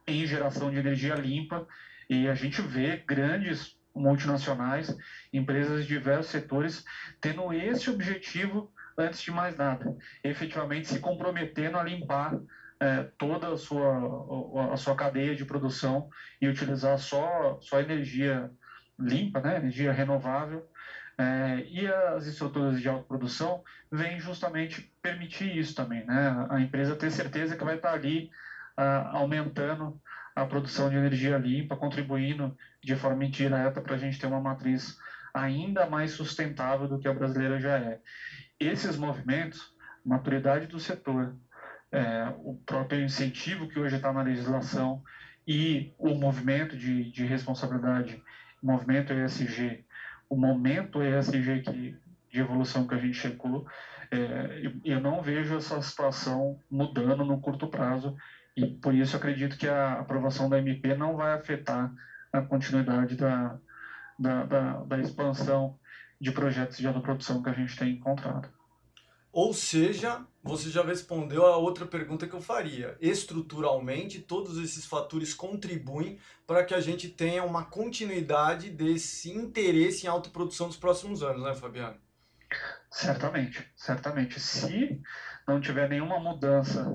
em 0.07 0.25
geração 0.25 0.71
de 0.71 0.79
energia 0.79 1.15
limpa 1.15 1.67
e 2.09 2.29
a 2.29 2.35
gente 2.35 2.61
vê 2.63 3.03
grandes 3.07 3.77
multinacionais, 3.95 4.95
empresas 5.33 5.83
de 5.83 5.89
diversos 5.89 6.31
setores, 6.31 6.85
tendo 7.21 7.53
esse 7.53 7.91
objetivo 7.91 8.71
antes 8.99 9.21
de 9.21 9.31
mais 9.31 9.57
nada, 9.57 9.85
efetivamente 10.25 10.89
se 10.89 11.01
comprometendo 11.01 11.79
a 11.79 11.83
limpar 11.83 12.33
é, 12.81 13.07
toda 13.19 13.53
a 13.53 13.57
sua, 13.57 14.73
a 14.73 14.77
sua 14.77 14.95
cadeia 14.95 15.35
de 15.35 15.45
produção 15.45 16.07
e 16.41 16.49
utilizar 16.49 16.99
só, 16.99 17.57
só 17.61 17.81
energia 17.81 18.51
limpa, 18.99 19.41
né, 19.41 19.57
energia 19.57 19.93
renovável, 19.93 20.63
é, 21.19 21.63
e 21.67 21.87
as 21.87 22.27
estruturas 22.27 22.81
de 22.81 22.89
autoprodução 22.89 23.61
vêm 23.91 24.19
justamente 24.19 24.87
permitir 25.03 25.57
isso 25.57 25.75
também, 25.75 26.05
né, 26.05 26.47
a 26.49 26.61
empresa 26.61 26.97
ter 26.97 27.11
certeza 27.11 27.57
que 27.57 27.65
vai 27.65 27.75
estar 27.75 27.93
ali 27.93 28.29
ah, 28.77 29.19
aumentando 29.19 29.97
a 30.37 30.45
produção 30.45 30.91
de 30.91 30.97
energia 30.97 31.39
limpa, 31.39 31.75
contribuindo 31.75 32.55
de 32.85 32.95
forma 32.95 33.25
indireta 33.25 33.81
para 33.81 33.95
a 33.95 33.99
gente 33.99 34.19
ter 34.19 34.27
uma 34.27 34.41
matriz 34.41 34.99
ainda 35.33 35.87
mais 35.87 36.13
sustentável 36.13 36.87
do 36.87 36.99
que 36.99 37.09
a 37.09 37.15
brasileira 37.15 37.59
já 37.59 37.79
é. 37.79 38.01
Esses 38.61 38.99
movimentos, 38.99 39.75
maturidade 40.05 40.67
do 40.67 40.79
setor, 40.79 41.35
é, 41.91 42.35
o 42.39 42.61
próprio 42.67 43.03
incentivo 43.03 43.67
que 43.67 43.79
hoje 43.79 43.97
está 43.97 44.13
na 44.13 44.23
legislação 44.23 45.03
e 45.49 45.95
o 45.99 46.15
movimento 46.15 46.77
de, 46.77 47.11
de 47.11 47.25
responsabilidade, 47.25 48.23
movimento 48.63 49.15
ESG, 49.15 49.87
o 50.29 50.37
momento 50.37 51.03
ESG 51.03 51.63
que, 51.63 51.97
de 52.31 52.41
evolução 52.41 52.87
que 52.87 52.95
a 52.95 52.99
gente 52.99 53.15
chegou, 53.15 53.67
é, 54.11 54.71
eu 54.85 55.01
não 55.01 55.23
vejo 55.23 55.57
essa 55.57 55.81
situação 55.81 56.61
mudando 56.71 57.25
no 57.25 57.41
curto 57.41 57.69
prazo 57.69 58.15
e 58.57 58.67
por 58.67 58.95
isso 58.95 59.17
acredito 59.17 59.59
que 59.59 59.69
a 59.69 60.01
aprovação 60.01 60.49
da 60.49 60.59
MP 60.59 60.95
não 60.97 61.17
vai 61.17 61.35
afetar 61.35 61.93
a 62.33 62.41
continuidade 62.41 63.15
da, 63.15 63.59
da, 64.19 64.45
da, 64.45 64.73
da 64.85 64.99
expansão 64.99 65.79
de 66.19 66.33
projetos 66.33 66.79
de 66.79 66.87
autoprodução 66.87 67.43
que 67.43 67.51
a 67.51 67.53
gente 67.53 67.77
tem 67.77 67.93
encontrado. 67.93 68.49
Ou 69.31 69.53
seja, 69.53 70.25
você 70.43 70.71
já 70.71 70.83
respondeu 70.83 71.45
a 71.45 71.59
outra 71.59 71.85
pergunta 71.85 72.27
que 72.27 72.33
eu 72.33 72.41
faria. 72.41 72.97
Estruturalmente, 72.99 74.23
todos 74.23 74.57
esses 74.57 74.87
fatores 74.87 75.35
contribuem 75.35 76.19
para 76.47 76.65
que 76.65 76.73
a 76.73 76.81
gente 76.81 77.11
tenha 77.11 77.45
uma 77.45 77.67
continuidade 77.67 78.71
desse 78.71 79.31
interesse 79.31 80.07
em 80.07 80.09
autoprodução 80.09 80.69
nos 80.69 80.79
próximos 80.79 81.23
anos, 81.23 81.43
né, 81.43 81.55
Fabiano? 81.55 82.06
Certamente, 82.91 83.71
certamente. 83.77 84.41
Se 84.41 85.03
não 85.47 85.61
tiver 85.61 85.89
nenhuma 85.89 86.19
mudança 86.19 86.91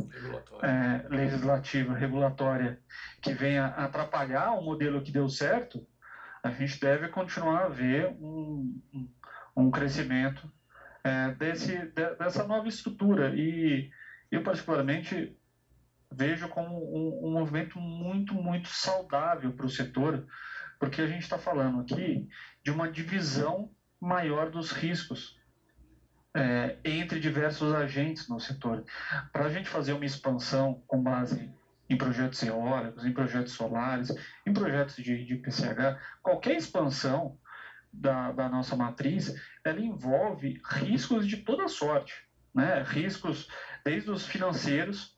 é, 0.64 1.08
legislativa, 1.10 1.94
regulatória, 1.94 2.82
que 3.22 3.34
venha 3.34 3.68
atrapalhar 3.68 4.54
o 4.54 4.64
modelo 4.64 5.02
que 5.04 5.12
deu 5.12 5.30
certo, 5.30 5.88
a 6.44 6.50
gente 6.50 6.80
deve 6.80 7.08
continuar 7.10 7.66
a 7.66 7.70
ver 7.70 8.08
um, 8.20 8.82
um 9.56 9.70
crescimento 9.70 10.52
é, 11.04 11.32
desse, 11.36 11.78
de, 11.78 12.16
dessa 12.16 12.48
nova 12.48 12.68
estrutura. 12.68 13.36
E 13.36 13.92
eu, 14.32 14.42
particularmente, 14.42 15.38
vejo 16.12 16.50
como 16.50 16.78
um, 16.78 17.28
um 17.28 17.32
movimento 17.32 17.80
muito, 17.80 18.34
muito 18.34 18.70
saudável 18.70 19.54
para 19.54 19.66
o 19.66 19.70
setor, 19.70 20.26
porque 20.80 21.02
a 21.02 21.08
gente 21.08 21.22
está 21.22 21.38
falando 21.38 21.82
aqui 21.82 22.28
de 22.64 22.72
uma 22.72 22.92
divisão 22.92 23.72
maior 24.00 24.50
dos 24.50 24.72
riscos 24.72 25.40
é, 26.36 26.78
entre 26.86 27.20
diversos 27.20 27.74
agentes 27.74 28.28
no 28.28 28.39
setor. 28.39 28.84
Para 29.32 29.46
a 29.46 29.50
gente 29.50 29.70
fazer 29.70 29.94
uma 29.94 30.06
expansão 30.06 30.82
com 30.88 31.02
base 31.02 31.52
em 31.89 31.98
projetos 31.98 32.41
eólicos, 32.44 33.06
em 33.06 33.13
projetos 33.13 33.54
solares, 33.54 34.13
em 34.46 34.54
projetos 34.54 34.96
de, 34.96 35.26
de 35.26 35.36
PCH, 35.36 36.00
qualquer 36.22 36.56
expansão 36.56 37.38
da, 37.91 38.32
da 38.32 38.48
nossa 38.48 38.76
matriz, 38.76 39.34
ela 39.65 39.82
envolve 39.82 40.62
riscos 40.65 41.28
de 41.28 41.38
toda 41.38 41.67
sorte, 41.67 42.13
né? 42.56 42.82
riscos 42.84 43.48
desde 43.84 44.10
os 44.10 44.26
financeiros, 44.26 45.17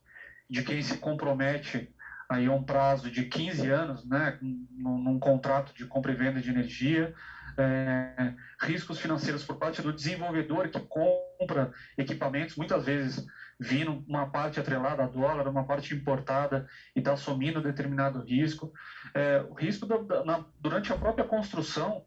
de 0.50 0.64
quem 0.64 0.82
se 0.82 0.98
compromete 0.98 1.94
aí 2.30 2.48
a 2.48 2.52
um 2.52 2.64
prazo 2.64 3.12
de 3.12 3.26
15 3.26 3.70
anos, 3.70 4.06
né, 4.08 4.38
num, 4.42 4.98
num 4.98 5.20
contrato 5.20 5.74
de 5.74 5.86
compra 5.86 6.12
e 6.12 6.16
venda 6.16 6.42
de 6.42 6.50
energia, 6.50 7.14
é, 7.58 8.34
riscos 8.62 9.00
financeiros 9.00 9.44
por 9.44 9.58
parte 9.58 9.82
do 9.82 9.94
desenvolvedor 9.94 10.70
que 10.70 10.80
compra 10.80 11.72
equipamentos, 11.98 12.56
muitas 12.56 12.86
vezes 12.86 13.26
vindo 13.60 14.04
uma 14.08 14.30
parte 14.30 14.60
atrelada 14.60 15.04
a 15.04 15.08
dólar, 15.08 15.48
uma 15.48 15.66
parte 15.66 15.94
importada 15.94 16.68
e 16.96 17.00
está 17.00 17.14
assumindo 17.14 17.62
determinado 17.62 18.24
risco. 18.24 18.72
É, 19.14 19.42
o 19.50 19.54
risco 19.54 19.86
da, 19.86 20.24
na, 20.24 20.46
durante 20.60 20.92
a 20.92 20.98
própria 20.98 21.26
construção, 21.26 22.04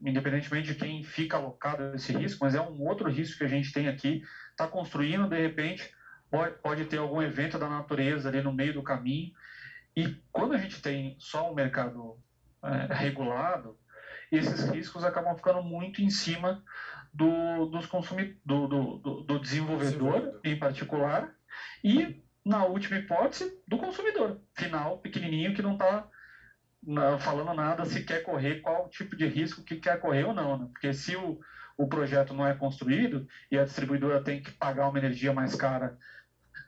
independentemente 0.00 0.72
de 0.72 0.78
quem 0.78 1.02
fica 1.02 1.36
alocado 1.36 1.82
a 1.82 1.94
esse 1.94 2.12
risco, 2.12 2.44
mas 2.44 2.54
é 2.54 2.60
um 2.60 2.82
outro 2.86 3.08
risco 3.10 3.38
que 3.38 3.44
a 3.44 3.48
gente 3.48 3.72
tem 3.72 3.88
aqui, 3.88 4.22
está 4.50 4.66
construindo, 4.66 5.28
de 5.28 5.40
repente, 5.40 5.90
pode, 6.30 6.58
pode 6.58 6.84
ter 6.84 6.98
algum 6.98 7.20
evento 7.20 7.58
da 7.58 7.68
natureza 7.68 8.28
ali 8.28 8.40
no 8.40 8.52
meio 8.52 8.74
do 8.74 8.82
caminho, 8.82 9.32
e 9.96 10.16
quando 10.30 10.54
a 10.54 10.58
gente 10.58 10.80
tem 10.80 11.16
só 11.18 11.50
um 11.50 11.54
mercado 11.54 12.16
é, 12.62 12.94
regulado, 12.94 13.76
esses 14.36 14.68
riscos 14.70 15.04
acabam 15.04 15.36
ficando 15.36 15.62
muito 15.62 16.02
em 16.02 16.10
cima 16.10 16.62
do, 17.12 17.66
dos 17.66 17.86
consumidores, 17.86 18.38
do, 18.44 18.66
do, 18.66 18.98
do, 19.22 19.38
desenvolvedor, 19.40 20.12
desenvolvedor, 20.20 20.40
em 20.44 20.58
particular, 20.58 21.34
e, 21.82 22.22
na 22.44 22.64
última 22.64 22.98
hipótese, 22.98 23.60
do 23.66 23.78
consumidor 23.78 24.40
final, 24.54 24.98
pequenininho, 24.98 25.54
que 25.54 25.62
não 25.62 25.72
está 25.72 26.08
falando 27.18 27.52
nada 27.54 27.84
se 27.84 28.04
quer 28.04 28.22
correr, 28.22 28.60
qual 28.60 28.88
tipo 28.88 29.14
de 29.14 29.26
risco 29.26 29.62
que 29.62 29.76
quer 29.76 30.00
correr 30.00 30.24
ou 30.24 30.32
não. 30.32 30.58
Né? 30.58 30.68
Porque 30.72 30.92
se 30.94 31.16
o, 31.16 31.38
o 31.76 31.88
projeto 31.88 32.32
não 32.32 32.46
é 32.46 32.54
construído 32.54 33.26
e 33.50 33.58
a 33.58 33.64
distribuidora 33.64 34.22
tem 34.22 34.42
que 34.42 34.52
pagar 34.52 34.88
uma 34.88 34.98
energia 34.98 35.32
mais 35.32 35.54
cara 35.54 35.98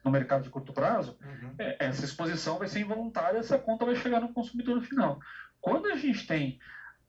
no 0.05 0.11
mercado 0.11 0.42
de 0.42 0.51
curto 0.51 0.72
prazo, 0.72 1.16
uhum. 1.22 1.55
é, 1.59 1.77
essa 1.87 2.05
exposição 2.05 2.59
vai 2.59 2.66
ser 2.66 2.81
involuntária, 2.81 3.38
essa 3.38 3.59
conta 3.59 3.85
vai 3.85 3.94
chegar 3.94 4.20
no 4.20 4.33
consumidor 4.33 4.83
final. 4.83 5.20
Quando 5.61 5.87
a 5.87 5.96
gente 5.96 6.27
tem 6.27 6.59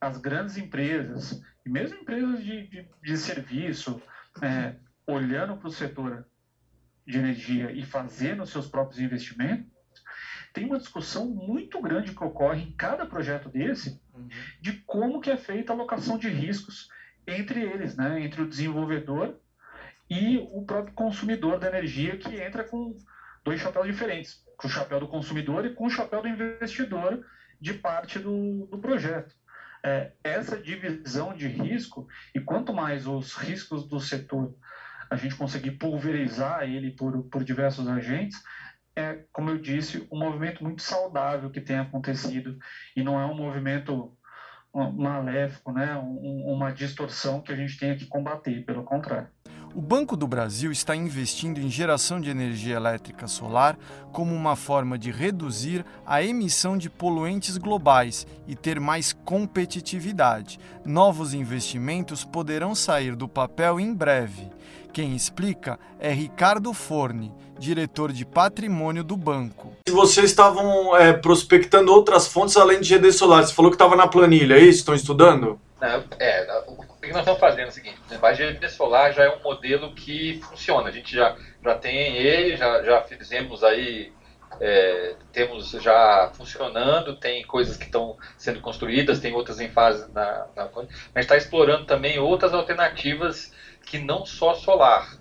as 0.04 0.18
grandes 0.18 0.58
empresas, 0.58 1.42
e 1.66 1.70
mesmo 1.70 1.98
empresas 1.98 2.44
de, 2.44 2.68
de, 2.68 2.90
de 3.02 3.18
serviço, 3.18 4.02
é, 4.42 4.76
olhando 5.08 5.56
para 5.56 5.68
o 5.68 5.72
setor 5.72 6.26
de 7.08 7.18
energia 7.18 7.72
e 7.72 7.84
fazendo 7.84 8.46
seus 8.46 8.68
próprios 8.68 9.00
investimentos, 9.00 9.72
tem 10.54 10.66
uma 10.66 10.78
discussão 10.78 11.26
muito 11.26 11.82
grande 11.82 12.14
que 12.14 12.24
ocorre 12.24 12.64
em 12.64 12.72
cada 12.74 13.06
projeto 13.06 13.50
desse 13.50 14.02
uhum. 14.14 14.28
de 14.62 14.74
como 14.86 15.22
que 15.22 15.32
é 15.32 15.38
feita 15.38 15.72
a 15.72 15.76
alocação 15.76 16.18
de 16.18 16.28
riscos 16.28 16.90
entre 17.26 17.62
eles, 17.62 17.96
né? 17.96 18.22
entre 18.22 18.42
o 18.42 18.48
desenvolvedor 18.48 19.40
e 20.10 20.38
o 20.52 20.66
próprio 20.66 20.94
consumidor 20.94 21.60
da 21.60 21.70
energia, 21.70 22.18
que 22.18 22.36
entra 22.36 22.66
com 22.66 22.96
dois 23.44 23.62
chapéus 23.62 23.88
diferentes, 23.88 24.44
com 24.58 24.68
o 24.68 24.72
chapéu 24.72 25.00
do 25.00 25.08
consumidor 25.08 25.66
e 25.66 25.74
com 25.74 25.86
o 25.86 25.90
chapéu 25.90 26.22
do 26.22 26.28
investidor 26.28 27.26
de 27.60 27.74
parte 27.74 28.20
do, 28.20 28.68
do 28.68 28.78
projeto. 28.78 29.34
É, 29.86 30.12
essa 30.24 30.58
divisão 30.58 31.34
de 31.34 31.48
risco, 31.48 32.08
e 32.34 32.40
quanto 32.40 32.74
mais 32.74 33.06
os 33.06 33.34
riscos 33.34 33.88
do 33.88 34.00
setor 34.00 34.54
a 35.10 35.16
gente 35.16 35.36
conseguir 35.36 35.72
pulverizar 35.72 36.64
ele 36.64 36.92
por, 36.92 37.24
por 37.30 37.44
diversos 37.44 37.88
agentes, 37.88 38.42
é, 38.96 39.24
como 39.32 39.50
eu 39.50 39.58
disse, 39.58 40.08
um 40.12 40.18
movimento 40.18 40.64
muito 40.64 40.82
saudável 40.82 41.50
que 41.50 41.60
tem 41.60 41.78
acontecido 41.78 42.58
e 42.96 43.04
não 43.04 43.20
é 43.20 43.26
um 43.26 43.36
movimento 43.36 44.14
maléfico, 44.74 45.72
né? 45.72 45.96
Um, 45.96 46.46
uma 46.48 46.72
distorção 46.72 47.42
que 47.42 47.52
a 47.52 47.56
gente 47.56 47.78
tem 47.78 47.96
que 47.96 48.08
combater, 48.08 48.64
pelo 48.66 48.84
contrário. 48.84 49.28
O 49.76 49.82
Banco 49.82 50.16
do 50.16 50.28
Brasil 50.28 50.72
está 50.72 50.96
investindo 50.96 51.60
em 51.60 51.68
geração 51.68 52.22
de 52.22 52.30
energia 52.30 52.76
elétrica 52.76 53.28
solar 53.28 53.76
como 54.12 54.36
uma 54.36 54.56
forma 54.56 55.00
de 55.00 55.10
reduzir 55.10 55.84
a 56.06 56.22
emissão 56.22 56.78
de 56.78 56.92
poluentes 56.92 57.58
globais 57.58 58.28
e 58.48 58.56
ter 58.56 58.80
mais 58.80 59.14
competitividade. 59.14 60.60
Novos 60.86 61.34
investimentos 61.34 62.24
poderão 62.24 62.76
sair 62.76 63.16
do 63.16 63.28
papel 63.28 63.80
em 63.80 63.92
breve. 63.92 64.48
Quem 64.94 65.16
explica 65.16 65.80
é 66.00 66.12
Ricardo 66.12 66.72
Forni, 66.72 67.34
diretor 67.58 68.12
de 68.12 68.24
patrimônio 68.24 69.04
do 69.04 69.18
banco. 69.18 69.76
Se 69.88 69.92
vocês 69.92 70.28
estavam 70.28 70.96
é, 70.96 71.12
prospectando 71.12 71.92
outras 71.92 72.28
fontes 72.28 72.56
além 72.56 72.80
de 72.80 72.90
GD 72.90 73.12
Solar, 73.12 73.44
você 73.44 73.52
falou 73.52 73.72
que 73.72 73.76
estava 73.76 73.96
na 73.96 74.06
planilha, 74.06 74.54
é 74.54 74.60
isso? 74.60 74.82
Estão 74.82 74.94
estudando? 74.94 75.60
Não, 75.82 76.04
é, 76.20 76.64
o 76.68 77.02
que 77.02 77.10
nós 77.12 77.22
estamos 77.22 77.40
fazendo 77.40 77.66
é 77.66 77.70
o 77.70 77.72
seguinte: 77.72 77.98
a 78.22 78.32
GD 78.34 78.70
Solar 78.70 79.12
já 79.14 79.24
é 79.24 79.36
um 79.36 79.42
modelo 79.42 79.96
que 79.96 80.40
funciona. 80.48 80.90
A 80.90 80.92
gente 80.92 81.16
já, 81.16 81.36
já 81.64 81.74
tem 81.74 82.16
ele, 82.16 82.56
já, 82.56 82.84
já 82.84 83.02
fizemos 83.02 83.64
aí 83.64 84.14
é, 84.60 85.16
temos 85.32 85.72
já 85.72 86.32
funcionando, 86.36 87.16
tem 87.16 87.44
coisas 87.44 87.78
que 87.78 87.86
estão 87.86 88.16
sendo 88.38 88.62
construídas, 88.62 89.20
tem 89.20 89.34
outras 89.34 89.60
em 89.60 89.70
fase 89.70 90.12
na, 90.14 90.46
na 90.56 90.70
mas 91.14 91.26
está 91.26 91.36
explorando 91.36 91.86
também 91.86 92.20
outras 92.20 92.54
alternativas 92.54 93.52
que 93.86 94.00
não 94.00 94.26
só 94.26 94.56
solar. 94.56 95.18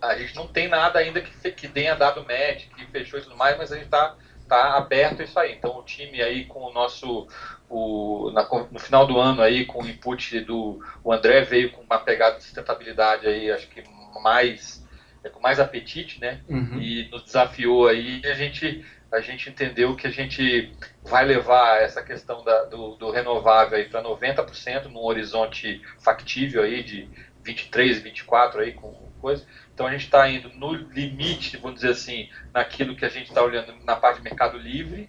a 0.00 0.16
gente 0.16 0.34
não 0.36 0.46
tem 0.46 0.68
nada 0.68 0.98
ainda 0.98 1.20
que, 1.20 1.50
que 1.50 1.68
tenha 1.68 1.94
dado 1.94 2.22
match, 2.22 2.68
que 2.74 2.86
fechou 2.86 3.18
e 3.18 3.22
tudo 3.22 3.36
mais, 3.36 3.56
mas 3.58 3.72
a 3.72 3.76
gente 3.76 3.86
está 3.86 4.16
tá 4.48 4.76
aberto 4.76 5.20
a 5.20 5.24
isso 5.24 5.38
aí. 5.38 5.52
Então 5.52 5.78
o 5.78 5.82
time 5.82 6.22
aí 6.22 6.44
com 6.44 6.60
o 6.60 6.72
nosso 6.72 7.26
o, 7.68 8.30
na, 8.32 8.46
no 8.70 8.78
final 8.78 9.06
do 9.06 9.18
ano 9.18 9.40
aí 9.40 9.64
com 9.64 9.82
o 9.82 9.88
input 9.88 10.40
do 10.40 10.80
o 11.02 11.12
André 11.12 11.42
veio 11.42 11.72
com 11.72 11.82
uma 11.82 11.98
pegada 11.98 12.36
de 12.36 12.44
sustentabilidade 12.44 13.26
aí, 13.26 13.50
acho 13.50 13.68
que 13.68 13.82
mais 14.22 14.86
é, 15.24 15.28
com 15.28 15.40
mais 15.40 15.58
apetite, 15.58 16.20
né? 16.20 16.40
Uhum. 16.48 16.80
E 16.80 17.08
nos 17.10 17.24
desafiou 17.24 17.88
aí 17.88 18.20
a 18.24 18.34
gente 18.34 18.84
a 19.10 19.20
gente 19.20 19.50
entendeu 19.50 19.94
que 19.94 20.06
a 20.06 20.10
gente 20.10 20.72
vai 21.02 21.24
levar 21.24 21.82
essa 21.82 22.02
questão 22.02 22.42
da, 22.42 22.64
do, 22.64 22.96
do 22.96 23.10
renovável 23.10 23.76
aí 23.76 23.84
para 23.84 24.02
90% 24.02 24.86
num 24.86 25.04
horizonte 25.04 25.82
factível 25.98 26.62
aí 26.62 26.82
de 26.82 27.08
23, 27.44 28.00
24 28.02 28.60
aí 28.60 28.72
com 28.72 28.92
coisa. 29.20 29.46
Então 29.72 29.86
a 29.86 29.92
gente 29.92 30.04
está 30.04 30.28
indo 30.28 30.50
no 30.50 30.74
limite, 30.74 31.56
vamos 31.56 31.76
dizer 31.76 31.92
assim, 31.92 32.28
naquilo 32.52 32.96
que 32.96 33.04
a 33.04 33.08
gente 33.08 33.28
está 33.28 33.42
olhando 33.42 33.72
na 33.84 33.96
parte 33.96 34.18
de 34.18 34.24
mercado 34.24 34.58
livre 34.58 35.08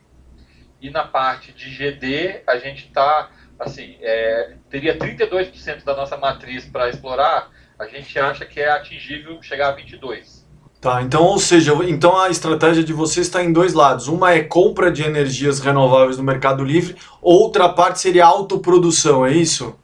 e 0.80 0.90
na 0.90 1.04
parte 1.04 1.52
de 1.52 1.70
GD 1.70 2.44
a 2.48 2.58
gente 2.58 2.86
está 2.86 3.30
assim, 3.60 3.98
é, 4.02 4.56
teria 4.70 4.98
32% 4.98 5.84
da 5.84 5.96
nossa 5.96 6.18
matriz 6.18 6.66
para 6.66 6.90
explorar, 6.90 7.50
a 7.78 7.88
gente 7.88 8.18
acha 8.20 8.46
que 8.46 8.60
é 8.60 8.70
atingível 8.70 9.42
chegar 9.42 9.70
a 9.70 9.72
22. 9.72 10.44
Tá, 10.82 11.02
então, 11.02 11.24
ou 11.24 11.40
seja, 11.40 11.74
então 11.88 12.20
a 12.20 12.30
estratégia 12.30 12.84
de 12.84 12.92
vocês 12.92 13.28
está 13.28 13.42
em 13.42 13.54
dois 13.54 13.74
lados. 13.74 14.10
Uma 14.10 14.34
é 14.34 14.44
compra 14.44 14.92
de 14.92 15.02
energias 15.02 15.60
renováveis 15.62 16.18
no 16.18 16.24
Mercado 16.26 16.62
Livre, 16.62 16.98
outra 17.22 17.70
parte 17.70 18.00
seria 18.00 18.26
autoprodução, 18.26 19.26
é 19.26 19.32
isso? 19.32 19.80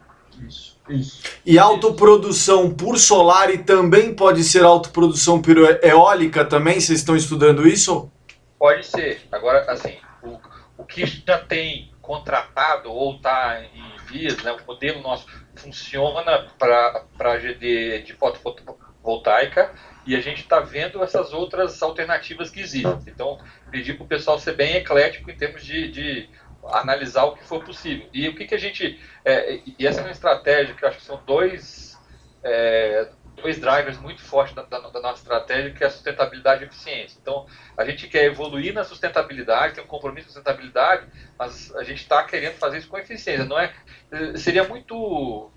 E 1.45 1.59
autoprodução 1.59 2.73
por 2.73 2.97
solar 2.97 3.53
e 3.53 3.59
também 3.59 4.13
pode 4.13 4.43
ser 4.43 4.63
autoprodução 4.63 5.41
por 5.41 5.57
eólica 5.83 6.43
também? 6.43 6.79
Vocês 6.79 6.99
estão 6.99 7.15
estudando 7.15 7.67
isso? 7.67 8.11
Pode 8.57 8.85
ser. 8.85 9.21
Agora, 9.31 9.71
assim, 9.71 9.97
o, 10.23 10.37
o 10.77 10.83
que 10.83 11.05
já 11.05 11.37
tem 11.37 11.91
contratado 12.01 12.91
ou 12.91 13.15
está 13.15 13.61
em 13.63 13.97
vias, 14.11 14.41
né, 14.43 14.51
o 14.51 14.65
modelo 14.65 15.01
nosso 15.01 15.27
funciona 15.55 16.47
para 16.57 17.37
GD 17.37 18.01
de 18.01 18.13
fotovoltaica 18.13 19.71
e 20.07 20.15
a 20.15 20.21
gente 20.21 20.41
está 20.41 20.59
vendo 20.59 21.03
essas 21.03 21.33
outras 21.33 21.81
alternativas 21.83 22.49
que 22.49 22.61
existem. 22.61 22.97
Então, 23.05 23.39
pedir 23.69 23.95
para 23.95 24.05
o 24.05 24.07
pessoal 24.07 24.39
ser 24.39 24.55
bem 24.55 24.75
eclético 24.75 25.29
em 25.29 25.37
termos 25.37 25.63
de, 25.63 25.91
de 25.91 26.29
analisar 26.67 27.23
o 27.25 27.35
que 27.35 27.43
for 27.43 27.63
possível. 27.63 28.07
E 28.13 28.27
o 28.27 28.35
que, 28.35 28.45
que 28.45 28.55
a 28.55 28.59
gente. 28.59 28.99
É, 29.23 29.59
e 29.77 29.85
essa 29.85 30.01
é 30.01 30.03
uma 30.03 30.11
estratégia 30.11 30.73
que 30.75 30.83
eu 30.83 30.89
acho 30.89 30.97
que 30.97 31.05
são 31.05 31.21
dois, 31.25 31.97
é, 32.43 33.09
dois 33.35 33.59
drivers 33.59 33.97
muito 33.97 34.21
fortes 34.21 34.55
da, 34.55 34.63
da, 34.63 34.79
da, 34.79 35.01
nossa 35.01 35.21
estratégia, 35.21 35.71
que 35.71 35.83
é 35.83 35.87
a 35.87 35.89
sustentabilidade 35.89 36.61
e 36.61 36.65
a 36.65 36.67
eficiência. 36.67 37.17
Então, 37.21 37.45
a 37.77 37.85
gente 37.85 38.07
quer 38.07 38.25
evoluir 38.25 38.73
na 38.73 38.83
sustentabilidade, 38.83 39.75
tem 39.75 39.83
um 39.83 39.87
compromisso 39.87 40.27
com 40.27 40.31
a 40.31 40.33
sustentabilidde, 40.33 41.07
mas 41.37 41.75
a 41.75 41.83
gente 41.83 42.01
está 42.01 42.23
querendo 42.23 42.55
fazer 42.55 42.79
isso 42.79 42.89
com 42.89 42.97
eficiência. 42.97 43.45
Não 43.45 43.59
é, 43.59 43.73
seria 44.35 44.63
muito. 44.63 44.95
Como 44.95 45.51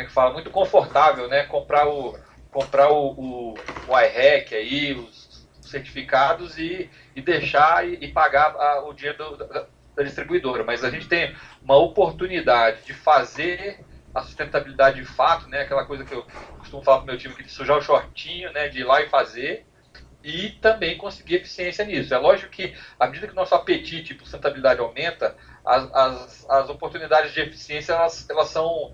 é 0.00 0.04
que 0.04 0.12
fala? 0.12 0.32
Muito 0.32 0.50
confortável, 0.50 1.28
né? 1.28 1.44
Comprar 1.44 1.88
o. 1.88 2.18
Comprar 2.50 2.90
o, 2.90 3.10
o, 3.12 3.54
o 3.86 4.00
iRec 4.00 4.54
aí, 4.54 4.94
os 4.94 5.46
certificados 5.60 6.58
e, 6.58 6.90
e 7.14 7.20
deixar 7.20 7.86
e, 7.86 7.98
e 8.00 8.08
pagar 8.08 8.56
a, 8.56 8.82
o 8.88 8.94
dinheiro 8.94 9.36
do, 9.36 9.66
distribuidora, 10.04 10.64
mas 10.64 10.84
a 10.84 10.90
gente 10.90 11.08
tem 11.08 11.34
uma 11.62 11.76
oportunidade 11.76 12.84
de 12.84 12.94
fazer 12.94 13.84
a 14.14 14.22
sustentabilidade 14.22 15.00
de 15.00 15.06
fato, 15.06 15.48
né? 15.48 15.62
Aquela 15.62 15.84
coisa 15.84 16.04
que 16.04 16.14
eu 16.14 16.26
costumo 16.58 16.82
falar 16.82 16.98
para 16.98 17.04
o 17.04 17.06
meu 17.06 17.18
time, 17.18 17.34
que 17.34 17.42
de 17.42 17.50
sujar 17.50 17.78
o 17.78 17.82
shortinho, 17.82 18.52
né? 18.52 18.68
De 18.68 18.80
ir 18.80 18.84
lá 18.84 19.00
e 19.02 19.08
fazer 19.08 19.66
e 20.22 20.50
também 20.60 20.98
conseguir 20.98 21.36
eficiência 21.36 21.84
nisso. 21.84 22.12
É 22.12 22.18
lógico 22.18 22.50
que, 22.50 22.74
à 22.98 23.06
medida 23.06 23.26
que 23.26 23.32
o 23.32 23.36
nosso 23.36 23.54
apetite 23.54 24.14
por 24.14 24.24
sustentabilidade 24.24 24.80
aumenta, 24.80 25.36
as, 25.64 25.94
as, 25.94 26.50
as 26.50 26.68
oportunidades 26.68 27.32
de 27.32 27.40
eficiência 27.40 27.92
elas, 27.92 28.28
elas 28.28 28.48
são 28.48 28.92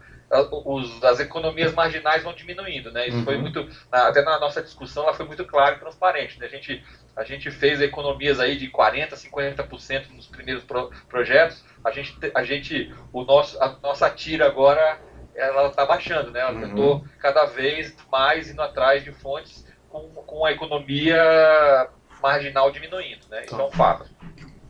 os, 0.64 1.02
as 1.04 1.20
economias 1.20 1.72
marginais 1.72 2.22
vão 2.22 2.34
diminuindo, 2.34 2.90
né? 2.90 3.08
Isso 3.08 3.18
uhum. 3.18 3.24
foi 3.24 3.38
muito, 3.38 3.68
até 3.90 4.22
na 4.22 4.38
nossa 4.38 4.62
discussão, 4.62 5.04
ela 5.04 5.14
foi 5.14 5.26
muito 5.26 5.44
clara 5.44 5.76
e 5.76 5.78
transparente. 5.78 6.38
Né? 6.38 6.46
A, 6.46 6.48
gente, 6.48 6.84
a 7.16 7.24
gente 7.24 7.50
fez 7.50 7.81
economias 7.81 8.40
aí 8.40 8.57
de 8.57 8.70
40%, 8.70 9.14
50% 9.14 10.11
nos 10.14 10.27
primeiros 10.27 10.64
pro, 10.64 10.90
projetos. 11.09 11.64
A 11.85 11.90
gente, 11.90 12.16
a 12.35 12.44
gente, 12.44 12.92
o 13.12 13.24
nosso, 13.24 13.61
a 13.62 13.77
nossa 13.83 14.11
tira 14.11 14.46
agora, 14.46 14.98
ela 15.35 15.68
está 15.68 15.87
baixando, 15.87 16.31
né? 16.31 16.40
Ela 16.40 16.53
uhum. 16.53 16.61
tentou 16.61 17.05
cada 17.20 17.44
vez 17.46 17.94
mais 18.11 18.50
indo 18.50 18.62
atrás 18.62 19.05
de 19.05 19.12
fontes 19.12 19.66
com, 19.88 20.09
com 20.09 20.44
a 20.44 20.53
economia 20.53 21.88
marginal 22.22 22.70
diminuindo, 22.70 23.27
né? 23.31 23.44
Isso 23.44 23.57
tá. 23.57 23.62
é 23.62 23.66
um 23.66 23.70
fato. 23.70 24.11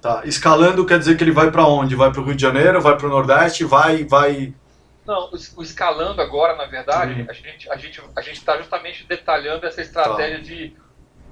Tá. 0.00 0.22
Escalando 0.24 0.84
quer 0.84 0.98
dizer 0.98 1.16
que 1.16 1.24
ele 1.24 1.30
vai 1.30 1.50
para 1.50 1.66
onde? 1.66 1.96
Vai 1.96 2.12
para 2.12 2.20
o 2.20 2.24
Rio 2.24 2.34
de 2.34 2.42
Janeiro? 2.42 2.80
Vai 2.80 2.96
para 2.96 3.06
o 3.06 3.10
Nordeste? 3.10 3.64
Vai, 3.64 4.04
vai 4.04 4.52
não, 5.06 5.30
o 5.30 5.62
escalando 5.62 6.20
agora, 6.22 6.56
na 6.56 6.64
verdade, 6.64 7.20
uhum. 7.20 7.26
a 7.28 7.32
gente 7.32 7.70
a 7.70 7.76
gente 7.76 8.02
a 8.16 8.20
gente 8.22 8.36
está 8.38 8.56
justamente 8.56 9.04
detalhando 9.06 9.66
essa 9.66 9.82
estratégia 9.82 10.38
tá. 10.38 10.42
de 10.42 10.76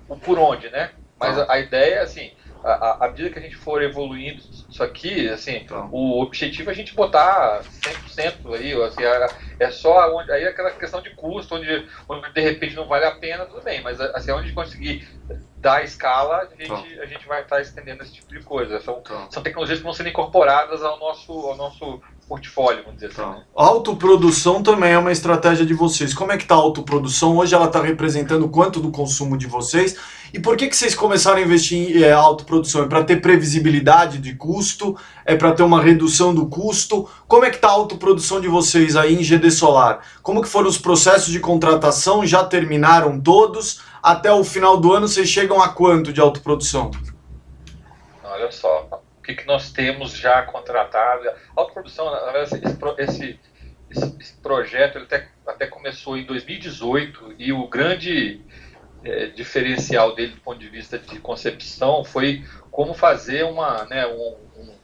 o 0.08 0.16
por 0.16 0.38
onde, 0.38 0.68
né? 0.68 0.90
Mas 1.22 1.36
tá. 1.36 1.44
a, 1.44 1.54
a, 1.54 1.58
ideia 1.58 1.94
é 1.96 2.00
assim, 2.00 2.30
à 2.64 3.08
medida 3.08 3.30
que 3.30 3.38
a 3.38 3.42
gente 3.42 3.56
for 3.56 3.82
evoluindo 3.82 4.40
isso 4.68 4.82
aqui, 4.82 5.28
assim, 5.28 5.64
tá. 5.64 5.88
o 5.90 6.20
objetivo 6.20 6.70
é 6.70 6.72
a 6.72 6.76
gente 6.76 6.94
botar 6.94 7.62
100% 7.62 8.54
aí, 8.54 8.72
assim, 8.82 9.02
é, 9.58 9.70
só 9.70 10.16
onde, 10.16 10.30
aí 10.30 10.44
é 10.44 10.48
aquela 10.48 10.70
questão 10.70 11.02
de 11.02 11.10
custo, 11.10 11.56
onde, 11.56 11.88
onde 12.08 12.32
de 12.32 12.40
repente 12.40 12.76
não 12.76 12.86
vale 12.86 13.04
a 13.04 13.12
pena, 13.12 13.46
tudo 13.46 13.62
bem, 13.62 13.82
mas 13.82 14.00
assim, 14.00 14.30
onde 14.30 14.52
conseguir 14.52 15.06
dar 15.56 15.84
escala, 15.84 16.38
a 16.38 16.56
gente, 16.56 16.68
tá. 16.68 17.02
a 17.02 17.06
gente 17.06 17.26
vai 17.26 17.42
estar 17.42 17.60
estendendo 17.60 18.02
esse 18.02 18.14
tipo 18.14 18.34
de 18.34 18.42
coisa. 18.42 18.80
São, 18.80 19.00
são 19.30 19.42
tecnologias 19.42 19.78
que 19.78 19.84
vão 19.84 19.92
sendo 19.92 20.08
incorporadas 20.08 20.82
ao 20.82 20.98
nosso, 20.98 21.32
ao 21.32 21.56
nosso 21.56 22.02
portfólio, 22.32 22.82
vamos 22.84 22.94
dizer 22.98 23.08
assim. 23.08 23.16
Tá. 23.16 23.42
Autoprodução 23.54 24.62
também 24.62 24.92
é 24.92 24.98
uma 24.98 25.12
estratégia 25.12 25.66
de 25.66 25.74
vocês. 25.74 26.14
Como 26.14 26.32
é 26.32 26.38
que 26.38 26.44
está 26.44 26.54
a 26.54 26.58
autoprodução? 26.58 27.36
Hoje 27.36 27.54
ela 27.54 27.66
está 27.66 27.82
representando 27.82 28.48
quanto 28.48 28.80
do 28.80 28.90
consumo 28.90 29.36
de 29.36 29.46
vocês? 29.46 29.98
E 30.32 30.40
por 30.40 30.56
que, 30.56 30.66
que 30.66 30.74
vocês 30.74 30.94
começaram 30.94 31.36
a 31.36 31.42
investir 31.42 31.94
em 31.94 32.02
é, 32.02 32.10
autoprodução? 32.10 32.84
É 32.84 32.86
para 32.86 33.04
ter 33.04 33.20
previsibilidade 33.20 34.16
de 34.16 34.34
custo? 34.34 34.96
É 35.26 35.36
para 35.36 35.52
ter 35.52 35.62
uma 35.62 35.82
redução 35.82 36.34
do 36.34 36.46
custo? 36.46 37.06
Como 37.28 37.44
é 37.44 37.50
que 37.50 37.56
está 37.56 37.68
a 37.68 37.72
autoprodução 37.72 38.40
de 38.40 38.48
vocês 38.48 38.96
aí 38.96 39.14
em 39.14 39.22
GD 39.22 39.50
Solar? 39.50 40.00
Como 40.22 40.40
que 40.40 40.48
foram 40.48 40.70
os 40.70 40.78
processos 40.78 41.30
de 41.30 41.38
contratação? 41.38 42.24
Já 42.26 42.42
terminaram 42.42 43.20
todos? 43.20 43.82
Até 44.02 44.32
o 44.32 44.42
final 44.42 44.78
do 44.78 44.90
ano 44.90 45.06
vocês 45.06 45.28
chegam 45.28 45.60
a 45.60 45.68
quanto 45.68 46.14
de 46.14 46.20
autoprodução? 46.20 46.90
Olha 48.24 48.50
só, 48.50 49.01
o 49.22 49.24
que, 49.24 49.36
que 49.36 49.46
nós 49.46 49.70
temos 49.70 50.14
já 50.14 50.42
contratado? 50.42 51.28
A 51.28 51.34
autoprodução, 51.54 52.12
esse, 52.42 52.60
esse, 52.98 53.38
esse, 53.88 54.16
esse 54.18 54.32
projeto 54.42 54.96
ele 54.96 55.04
até, 55.04 55.28
até 55.46 55.66
começou 55.68 56.16
em 56.16 56.24
2018 56.24 57.36
e 57.38 57.52
o 57.52 57.68
grande 57.68 58.40
é, 59.04 59.26
diferencial 59.26 60.12
dele 60.16 60.32
do 60.32 60.40
ponto 60.40 60.58
de 60.58 60.68
vista 60.68 60.98
de 60.98 61.20
concepção 61.20 62.04
foi 62.04 62.44
como 62.68 62.94
fazer 62.94 63.44
uma, 63.44 63.84
né, 63.84 64.04
um, 64.08 64.36
um, 64.56 64.74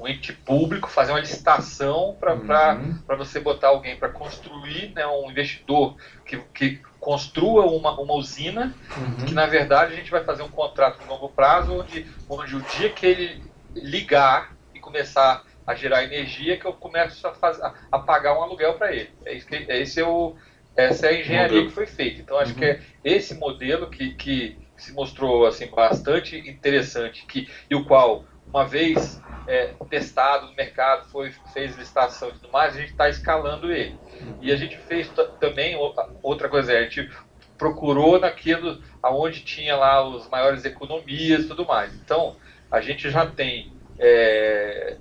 um 0.00 0.06
ente 0.06 0.30
público, 0.30 0.90
fazer 0.90 1.12
uma 1.12 1.20
licitação 1.20 2.14
para 2.20 2.34
uhum. 2.34 3.16
você 3.16 3.40
botar 3.40 3.68
alguém 3.68 3.96
para 3.96 4.10
construir, 4.10 4.92
né, 4.94 5.06
um 5.06 5.30
investidor 5.30 5.96
que, 6.26 6.36
que 6.52 6.82
construa 7.00 7.64
uma, 7.64 7.98
uma 7.98 8.12
usina, 8.12 8.74
uhum. 8.94 9.24
que 9.24 9.32
na 9.32 9.46
verdade 9.46 9.94
a 9.94 9.96
gente 9.96 10.10
vai 10.10 10.22
fazer 10.22 10.42
um 10.42 10.50
contrato 10.50 10.98
de 10.98 11.08
longo 11.08 11.30
prazo, 11.30 11.80
onde, 11.80 12.06
onde 12.28 12.56
o 12.56 12.60
dia 12.60 12.90
que 12.90 13.06
ele 13.06 13.55
ligar 13.82 14.56
e 14.74 14.80
começar 14.80 15.44
a 15.66 15.74
gerar 15.74 16.04
energia, 16.04 16.56
que 16.56 16.64
eu 16.64 16.72
começo 16.72 17.26
a, 17.26 17.34
fazer, 17.34 17.62
a 17.90 17.98
pagar 17.98 18.38
um 18.38 18.42
aluguel 18.42 18.74
para 18.74 18.94
ele. 18.94 19.10
É 19.24 19.34
isso 19.34 19.46
que, 19.46 19.56
esse 19.56 20.00
é 20.00 20.06
o 20.06 20.36
essa 20.76 21.06
é 21.06 21.08
a 21.08 21.20
engenharia 21.20 21.64
que 21.64 21.70
foi 21.72 21.86
feita. 21.86 22.20
Então, 22.20 22.38
acho 22.38 22.52
uhum. 22.52 22.58
que 22.58 22.64
é 22.66 22.80
esse 23.02 23.34
modelo 23.34 23.88
que, 23.88 24.14
que 24.14 24.58
se 24.76 24.92
mostrou 24.92 25.46
assim, 25.46 25.66
bastante 25.68 26.36
interessante 26.36 27.24
que, 27.26 27.48
e 27.70 27.74
o 27.74 27.86
qual, 27.86 28.26
uma 28.46 28.66
vez 28.66 29.20
é, 29.46 29.74
testado 29.88 30.48
no 30.48 30.54
mercado, 30.54 31.08
foi, 31.08 31.32
fez 31.52 31.74
licitação 31.76 32.28
e 32.28 32.32
tudo 32.32 32.52
mais, 32.52 32.76
a 32.76 32.80
gente 32.80 32.90
está 32.90 33.08
escalando 33.08 33.72
ele. 33.72 33.98
E 34.42 34.52
a 34.52 34.56
gente 34.56 34.76
fez 34.76 35.10
também 35.40 35.76
outra 36.22 36.48
coisa, 36.48 36.72
a 36.72 36.82
gente 36.82 37.10
procurou 37.56 38.20
naquilo 38.20 38.82
aonde 39.02 39.40
tinha 39.40 39.76
lá 39.76 40.06
as 40.14 40.28
maiores 40.28 40.64
economias 40.66 41.44
e 41.44 41.48
tudo 41.48 41.64
mais. 41.64 41.94
Então, 41.94 42.36
a 42.70 42.80
gente 42.80 43.10
já 43.10 43.26
tem 43.26 43.72
é, 43.98 44.96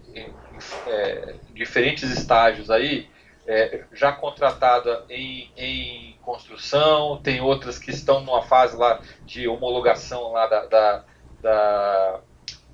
é, 0.88 1.36
diferentes 1.54 2.10
estágios 2.12 2.70
aí 2.70 3.10
é, 3.48 3.84
já 3.94 4.12
contratada 4.12 5.06
em, 5.10 5.52
em 5.56 6.18
construção, 6.22 7.20
tem 7.22 7.42
outras 7.42 7.78
que 7.78 7.92
estão 7.92 8.22
numa 8.22 8.42
fase 8.42 8.76
lá 8.76 9.00
de 9.24 9.48
homologação 9.48 10.32
lá 10.32 10.48
da, 10.48 10.66
da, 10.66 11.04
da, 11.42 12.20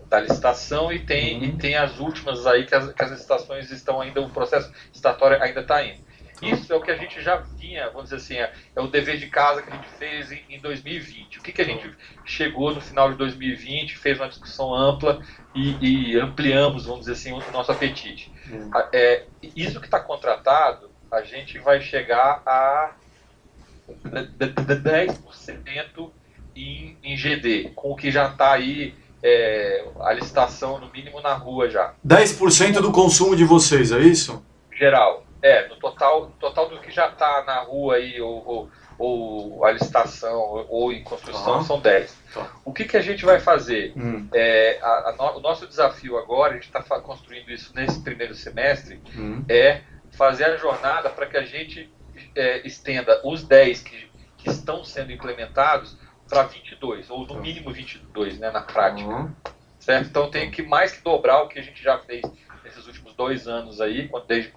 da 0.08 0.20
licitação 0.22 0.92
e 0.92 1.00
tem, 1.00 1.38
uhum. 1.38 1.44
e 1.44 1.58
tem 1.58 1.76
as 1.76 2.00
últimas 2.00 2.48
aí 2.48 2.66
que 2.66 2.74
as, 2.74 2.92
que 2.94 3.04
as 3.04 3.12
licitações 3.12 3.70
estão 3.70 4.00
ainda, 4.00 4.22
o 4.22 4.30
processo 4.30 4.72
licitatório 4.90 5.42
ainda 5.42 5.60
está 5.62 5.84
indo. 5.84 6.02
Isso 6.42 6.74
é 6.74 6.76
o 6.76 6.82
que 6.82 6.92
a 6.92 6.98
gente 6.98 7.22
já 7.22 7.38
vinha, 7.38 7.90
vamos 7.90 8.06
dizer 8.06 8.16
assim, 8.16 8.36
é, 8.36 8.52
é 8.76 8.82
o 8.82 8.88
dever 8.88 9.18
de 9.18 9.28
casa 9.28 9.62
que 9.62 9.72
a 9.72 9.76
gente 9.76 9.88
fez 9.98 10.32
em, 10.32 10.42
em 10.50 10.60
2020. 10.60 11.40
O 11.40 11.42
que, 11.42 11.52
que 11.52 11.62
a 11.62 11.66
gente 11.66 11.90
chegou 12.26 12.74
no 12.74 12.82
final 12.82 13.12
de 13.12 13.18
2020, 13.18 13.98
fez 13.98 14.20
uma 14.20 14.28
discussão 14.28 14.74
ampla 14.74 15.22
e, 15.54 16.14
e 16.14 16.20
ampliamos, 16.20 16.86
vamos 16.86 17.02
dizer 17.02 17.14
assim, 17.14 17.32
o 17.32 17.52
nosso 17.52 17.72
apetite. 17.72 18.32
Hum. 18.52 18.70
É, 18.92 19.26
isso 19.56 19.80
que 19.80 19.88
está 19.88 20.00
contratado, 20.00 20.90
a 21.12 21.22
gente 21.22 21.60
vai 21.60 21.82
chegar 21.82 22.42
a 22.46 22.96
10% 24.04 26.12
em, 26.56 26.98
em 27.04 27.16
GD, 27.16 27.72
com 27.76 27.92
o 27.92 27.96
que 27.96 28.12
já 28.12 28.30
está 28.30 28.54
aí 28.54 28.96
é, 29.24 29.86
a 30.00 30.14
licitação 30.14 30.80
no 30.80 30.92
mínimo 30.92 31.22
na 31.22 31.34
rua 31.34 31.70
já. 31.70 31.94
10% 32.06 32.82
do 32.82 32.92
consumo 32.92 33.36
de 33.36 33.44
vocês, 33.44 33.92
é 33.92 34.00
isso? 34.00 34.44
Geral. 34.78 35.26
É, 35.42 35.68
no 35.68 35.76
total, 35.78 36.28
total 36.40 36.70
do 36.70 36.80
que 36.80 36.92
já 36.92 37.08
está 37.10 37.44
na 37.46 37.62
rua 37.62 37.96
aí, 37.96 38.22
ou, 38.22 38.46
ou, 38.46 38.70
ou, 39.00 39.66
a 39.66 39.72
licitação, 39.72 40.40
ou, 40.40 40.66
ou 40.70 40.94
em 40.94 41.04
construção, 41.04 41.58
uhum. 41.58 41.64
são 41.64 41.80
10. 41.80 42.18
Uhum. 42.36 42.46
O 42.66 42.74
que, 42.74 42.86
que 42.86 42.96
a 42.96 43.02
gente 43.02 43.26
vai 43.26 43.40
fazer? 43.40 43.94
Uhum. 43.96 44.28
É, 44.34 44.80
a, 44.82 45.10
a 45.10 45.16
no, 45.18 45.38
o 45.38 45.40
nosso 45.42 45.66
desafio 45.66 46.18
agora, 46.18 46.52
a 46.52 46.54
gente 46.56 46.68
está 46.68 46.82
construindo 47.02 47.50
isso 47.50 47.74
nesse 47.76 48.02
primeiro 48.04 48.36
semestre, 48.36 49.02
hum. 49.16 49.44
é 49.50 49.82
fazer 50.12 50.46
a 50.46 50.58
jornada 50.58 51.10
para 51.10 51.26
que 51.26 51.38
a 51.38 51.44
gente 51.44 51.92
é, 52.36 52.66
estenda 52.66 53.22
os 53.24 53.44
10 53.44 53.82
que, 53.82 54.12
que 54.38 54.50
estão 54.50 54.84
sendo 54.84 55.12
implementados 55.12 55.98
para 56.30 56.44
22, 56.44 57.10
ou 57.10 57.26
no 57.26 57.42
mínimo 57.42 57.72
22, 57.72 58.40
né, 58.40 58.52
na 58.52 58.62
prática. 58.62 59.10
Uhum. 59.10 59.32
Certo? 59.80 60.08
Então 60.08 60.30
tem 60.30 60.52
que 60.52 60.62
mais 60.62 60.92
que 60.92 61.04
dobrar 61.04 61.42
o 61.42 61.48
que 61.48 61.60
a 61.60 61.62
gente 61.64 61.82
já 61.82 61.98
fez 62.00 62.22
nesses 62.64 62.86
últimos 62.86 63.14
dois 63.16 63.48
anos 63.48 63.82
aí, 63.82 64.10
desde 64.28 64.54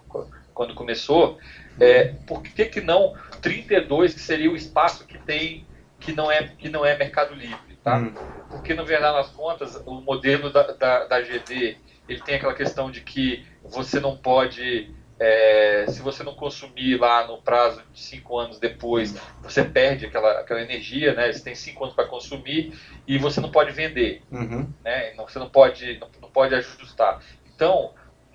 quando 0.54 0.74
começou, 0.74 1.38
é, 1.80 2.14
por 2.26 2.42
que, 2.42 2.64
que 2.66 2.80
não 2.80 3.14
32, 3.42 4.14
que 4.14 4.20
seria 4.20 4.50
o 4.50 4.56
espaço 4.56 5.06
que 5.06 5.18
tem, 5.18 5.66
que 6.00 6.12
não 6.12 6.30
é, 6.30 6.44
que 6.44 6.68
não 6.68 6.86
é 6.86 6.96
Mercado 6.96 7.34
Livre, 7.34 7.76
tá? 7.82 7.98
Hum. 7.98 8.14
Porque, 8.48 8.72
no 8.72 8.86
verdade 8.86 9.16
das 9.16 9.30
contas, 9.30 9.76
o 9.84 10.00
modelo 10.00 10.50
da, 10.50 10.62
da, 10.72 11.04
da, 11.04 11.20
GD, 11.20 11.76
ele 12.08 12.20
tem 12.20 12.36
aquela 12.36 12.54
questão 12.54 12.90
de 12.90 13.00
que 13.00 13.44
você 13.62 13.98
não 13.98 14.16
pode, 14.16 14.94
é, 15.18 15.86
se 15.88 16.00
você 16.00 16.22
não 16.22 16.34
consumir 16.34 16.98
lá 16.98 17.26
no 17.26 17.42
prazo 17.42 17.82
de 17.92 18.00
cinco 18.00 18.38
anos 18.38 18.58
depois, 18.58 19.16
você 19.42 19.64
perde 19.64 20.06
aquela, 20.06 20.40
aquela 20.40 20.62
energia, 20.62 21.14
né? 21.14 21.32
Você 21.32 21.42
tem 21.42 21.54
cinco 21.54 21.84
anos 21.84 21.96
para 21.96 22.06
consumir 22.06 22.78
e 23.06 23.18
você 23.18 23.40
não 23.40 23.50
pode 23.50 23.72
vender, 23.72 24.22
uhum. 24.30 24.72
né? 24.84 25.12
Você 25.16 25.38
não 25.38 25.48
pode, 25.48 25.98
não, 25.98 26.08
não 26.22 26.30
pode 26.30 26.54
ajustar. 26.54 27.20
Então, 27.54 27.92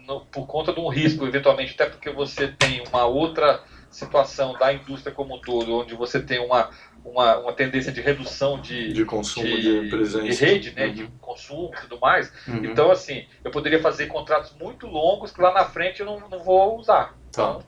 no, 0.09 0.25
por 0.25 0.47
conta 0.47 0.73
de 0.73 0.79
um 0.79 0.89
risco, 0.89 1.25
eventualmente, 1.25 1.73
até 1.73 1.85
porque 1.85 2.09
você 2.09 2.47
tem 2.47 2.83
uma 2.87 3.05
outra 3.05 3.61
situação 3.91 4.53
da 4.53 4.73
indústria 4.73 5.13
como 5.13 5.35
um 5.35 5.39
todo, 5.39 5.75
onde 5.75 5.93
você 5.93 6.19
tem 6.19 6.39
uma, 6.39 6.71
uma, 7.05 7.37
uma 7.37 7.53
tendência 7.53 7.91
de 7.91 8.01
redução 8.01 8.59
de, 8.59 8.91
de 8.91 9.05
consumo 9.05 9.45
de, 9.45 9.83
de 9.83 9.89
presença. 9.89 10.23
De 10.23 10.33
rede, 10.33 10.75
né, 10.75 10.87
uhum. 10.87 10.93
de 10.93 11.07
consumo 11.21 11.71
e 11.75 11.81
tudo 11.81 11.99
mais. 11.99 12.31
Uhum. 12.47 12.65
Então, 12.65 12.91
assim, 12.91 13.25
eu 13.43 13.51
poderia 13.51 13.79
fazer 13.79 14.07
contratos 14.07 14.53
muito 14.59 14.87
longos 14.87 15.31
que 15.31 15.41
lá 15.41 15.53
na 15.53 15.65
frente 15.65 15.99
eu 15.99 16.05
não, 16.05 16.27
não 16.27 16.39
vou 16.39 16.77
usar. 16.77 17.15
Tá. 17.31 17.41
Então, 17.43 17.63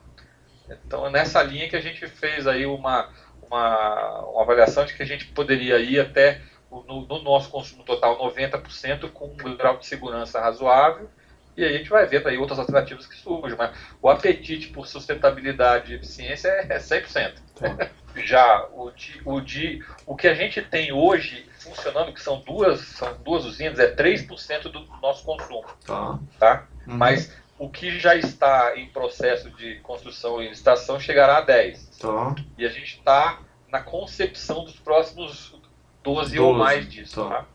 então, 0.86 1.06
é 1.06 1.10
nessa 1.10 1.42
linha 1.42 1.68
que 1.68 1.76
a 1.76 1.80
gente 1.80 2.06
fez 2.08 2.46
aí 2.46 2.66
uma, 2.66 3.08
uma, 3.42 4.20
uma 4.20 4.42
avaliação 4.42 4.84
de 4.84 4.94
que 4.94 5.02
a 5.02 5.06
gente 5.06 5.26
poderia 5.26 5.78
ir 5.78 6.00
até, 6.00 6.40
no, 6.70 7.06
no 7.06 7.22
nosso 7.22 7.50
consumo 7.50 7.84
total, 7.84 8.18
90% 8.18 9.10
com 9.10 9.26
um 9.26 9.56
grau 9.56 9.76
de 9.76 9.86
segurança 9.86 10.40
razoável 10.40 11.08
e 11.56 11.64
aí 11.64 11.74
a 11.74 11.78
gente 11.78 11.90
vai 11.90 12.06
vendo 12.06 12.28
aí 12.28 12.38
outras 12.38 12.58
alternativas 12.58 13.06
que 13.06 13.16
surgem, 13.16 13.56
mas 13.56 13.76
o 14.00 14.08
apetite 14.08 14.68
por 14.68 14.86
sustentabilidade 14.86 15.92
e 15.92 15.96
eficiência 15.96 16.48
é 16.48 16.78
100%. 16.78 17.34
Tá. 17.54 17.90
Já 18.24 18.66
o, 18.72 18.90
de, 18.90 19.22
o, 19.24 19.40
de, 19.40 19.84
o 20.04 20.14
que 20.14 20.28
a 20.28 20.34
gente 20.34 20.60
tem 20.60 20.92
hoje 20.92 21.46
funcionando, 21.58 22.12
que 22.12 22.20
são 22.20 22.40
duas, 22.40 22.80
são 22.80 23.14
duas 23.24 23.46
usinas, 23.46 23.78
é 23.78 23.94
3% 23.94 24.64
do 24.64 24.80
nosso 25.00 25.24
consumo. 25.24 25.64
Tá. 25.86 26.18
tá? 26.38 26.66
Uhum. 26.86 26.96
Mas 26.96 27.34
o 27.58 27.70
que 27.70 27.98
já 27.98 28.14
está 28.14 28.76
em 28.76 28.86
processo 28.88 29.50
de 29.50 29.76
construção 29.76 30.42
e 30.42 30.48
licitação 30.48 31.00
chegará 31.00 31.38
a 31.38 31.46
10%. 31.46 32.00
Tá. 32.00 32.34
E 32.58 32.66
a 32.66 32.68
gente 32.68 32.98
está 32.98 33.40
na 33.70 33.80
concepção 33.80 34.64
dos 34.64 34.78
próximos 34.78 35.54
12, 36.02 36.36
12 36.36 36.38
ou 36.38 36.52
mais 36.52 36.88
disso. 36.88 37.24
Tá. 37.24 37.30
tá? 37.30 37.46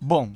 Bom, 0.00 0.32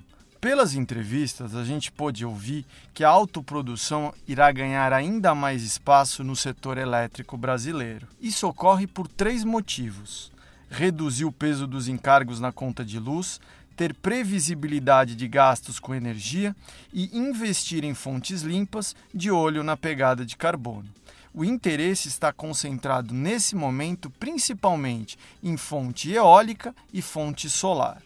pelas 0.46 0.74
entrevistas, 0.74 1.56
a 1.56 1.64
gente 1.64 1.90
pôde 1.90 2.24
ouvir 2.24 2.64
que 2.94 3.02
a 3.02 3.08
autoprodução 3.08 4.14
irá 4.28 4.52
ganhar 4.52 4.92
ainda 4.92 5.34
mais 5.34 5.64
espaço 5.64 6.22
no 6.22 6.36
setor 6.36 6.78
elétrico 6.78 7.36
brasileiro. 7.36 8.06
Isso 8.22 8.46
ocorre 8.46 8.86
por 8.86 9.08
três 9.08 9.42
motivos: 9.42 10.30
reduzir 10.70 11.24
o 11.24 11.32
peso 11.32 11.66
dos 11.66 11.88
encargos 11.88 12.38
na 12.38 12.52
conta 12.52 12.84
de 12.84 13.00
luz, 13.00 13.40
ter 13.74 13.92
previsibilidade 13.92 15.16
de 15.16 15.26
gastos 15.26 15.80
com 15.80 15.92
energia 15.92 16.54
e 16.92 17.18
investir 17.18 17.82
em 17.82 17.92
fontes 17.92 18.42
limpas 18.42 18.94
de 19.12 19.32
olho 19.32 19.64
na 19.64 19.76
pegada 19.76 20.24
de 20.24 20.36
carbono. 20.36 20.88
O 21.34 21.44
interesse 21.44 22.06
está 22.06 22.32
concentrado 22.32 23.12
nesse 23.12 23.56
momento 23.56 24.08
principalmente 24.10 25.18
em 25.42 25.56
fonte 25.56 26.12
eólica 26.12 26.72
e 26.92 27.02
fonte 27.02 27.50
solar. 27.50 28.00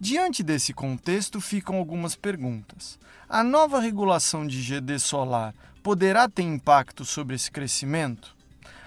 Diante 0.00 0.42
desse 0.42 0.72
contexto, 0.72 1.40
ficam 1.40 1.76
algumas 1.76 2.16
perguntas. 2.16 2.98
A 3.28 3.42
nova 3.42 3.80
regulação 3.80 4.46
de 4.46 4.60
GD 4.60 4.98
solar 4.98 5.54
poderá 5.82 6.28
ter 6.28 6.42
impacto 6.42 7.04
sobre 7.04 7.36
esse 7.36 7.50
crescimento? 7.50 8.34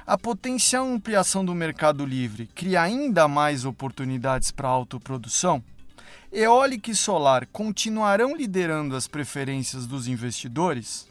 A 0.05 0.17
potencial 0.17 0.85
ampliação 0.85 1.43
do 1.43 1.55
mercado 1.55 2.05
livre 2.05 2.47
cria 2.55 2.81
ainda 2.81 3.27
mais 3.27 3.65
oportunidades 3.65 4.51
para 4.51 4.67
a 4.67 4.71
autoprodução? 4.71 5.63
Eólica 6.31 6.91
e 6.91 6.95
solar 6.95 7.45
continuarão 7.47 8.35
liderando 8.35 8.95
as 8.95 9.07
preferências 9.07 9.85
dos 9.85 10.07
investidores? 10.07 11.07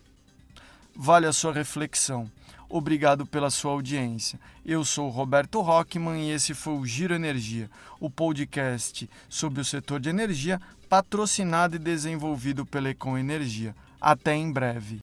vale 0.96 1.26
a 1.26 1.32
sua 1.32 1.52
reflexão. 1.52 2.30
Obrigado 2.68 3.24
pela 3.24 3.50
sua 3.50 3.72
audiência. 3.72 4.38
Eu 4.64 4.84
sou 4.84 5.08
Roberto 5.08 5.60
Rockman 5.60 6.28
e 6.28 6.32
esse 6.32 6.52
foi 6.52 6.74
o 6.74 6.84
Giro 6.84 7.14
Energia, 7.14 7.70
o 8.00 8.10
podcast 8.10 9.08
sobre 9.28 9.60
o 9.60 9.64
setor 9.64 10.00
de 10.00 10.08
energia, 10.08 10.60
patrocinado 10.88 11.76
e 11.76 11.78
desenvolvido 11.78 12.66
pela 12.66 12.90
Econ 12.90 13.16
Energia. 13.16 13.74
Até 14.00 14.34
em 14.34 14.52
breve. 14.52 15.00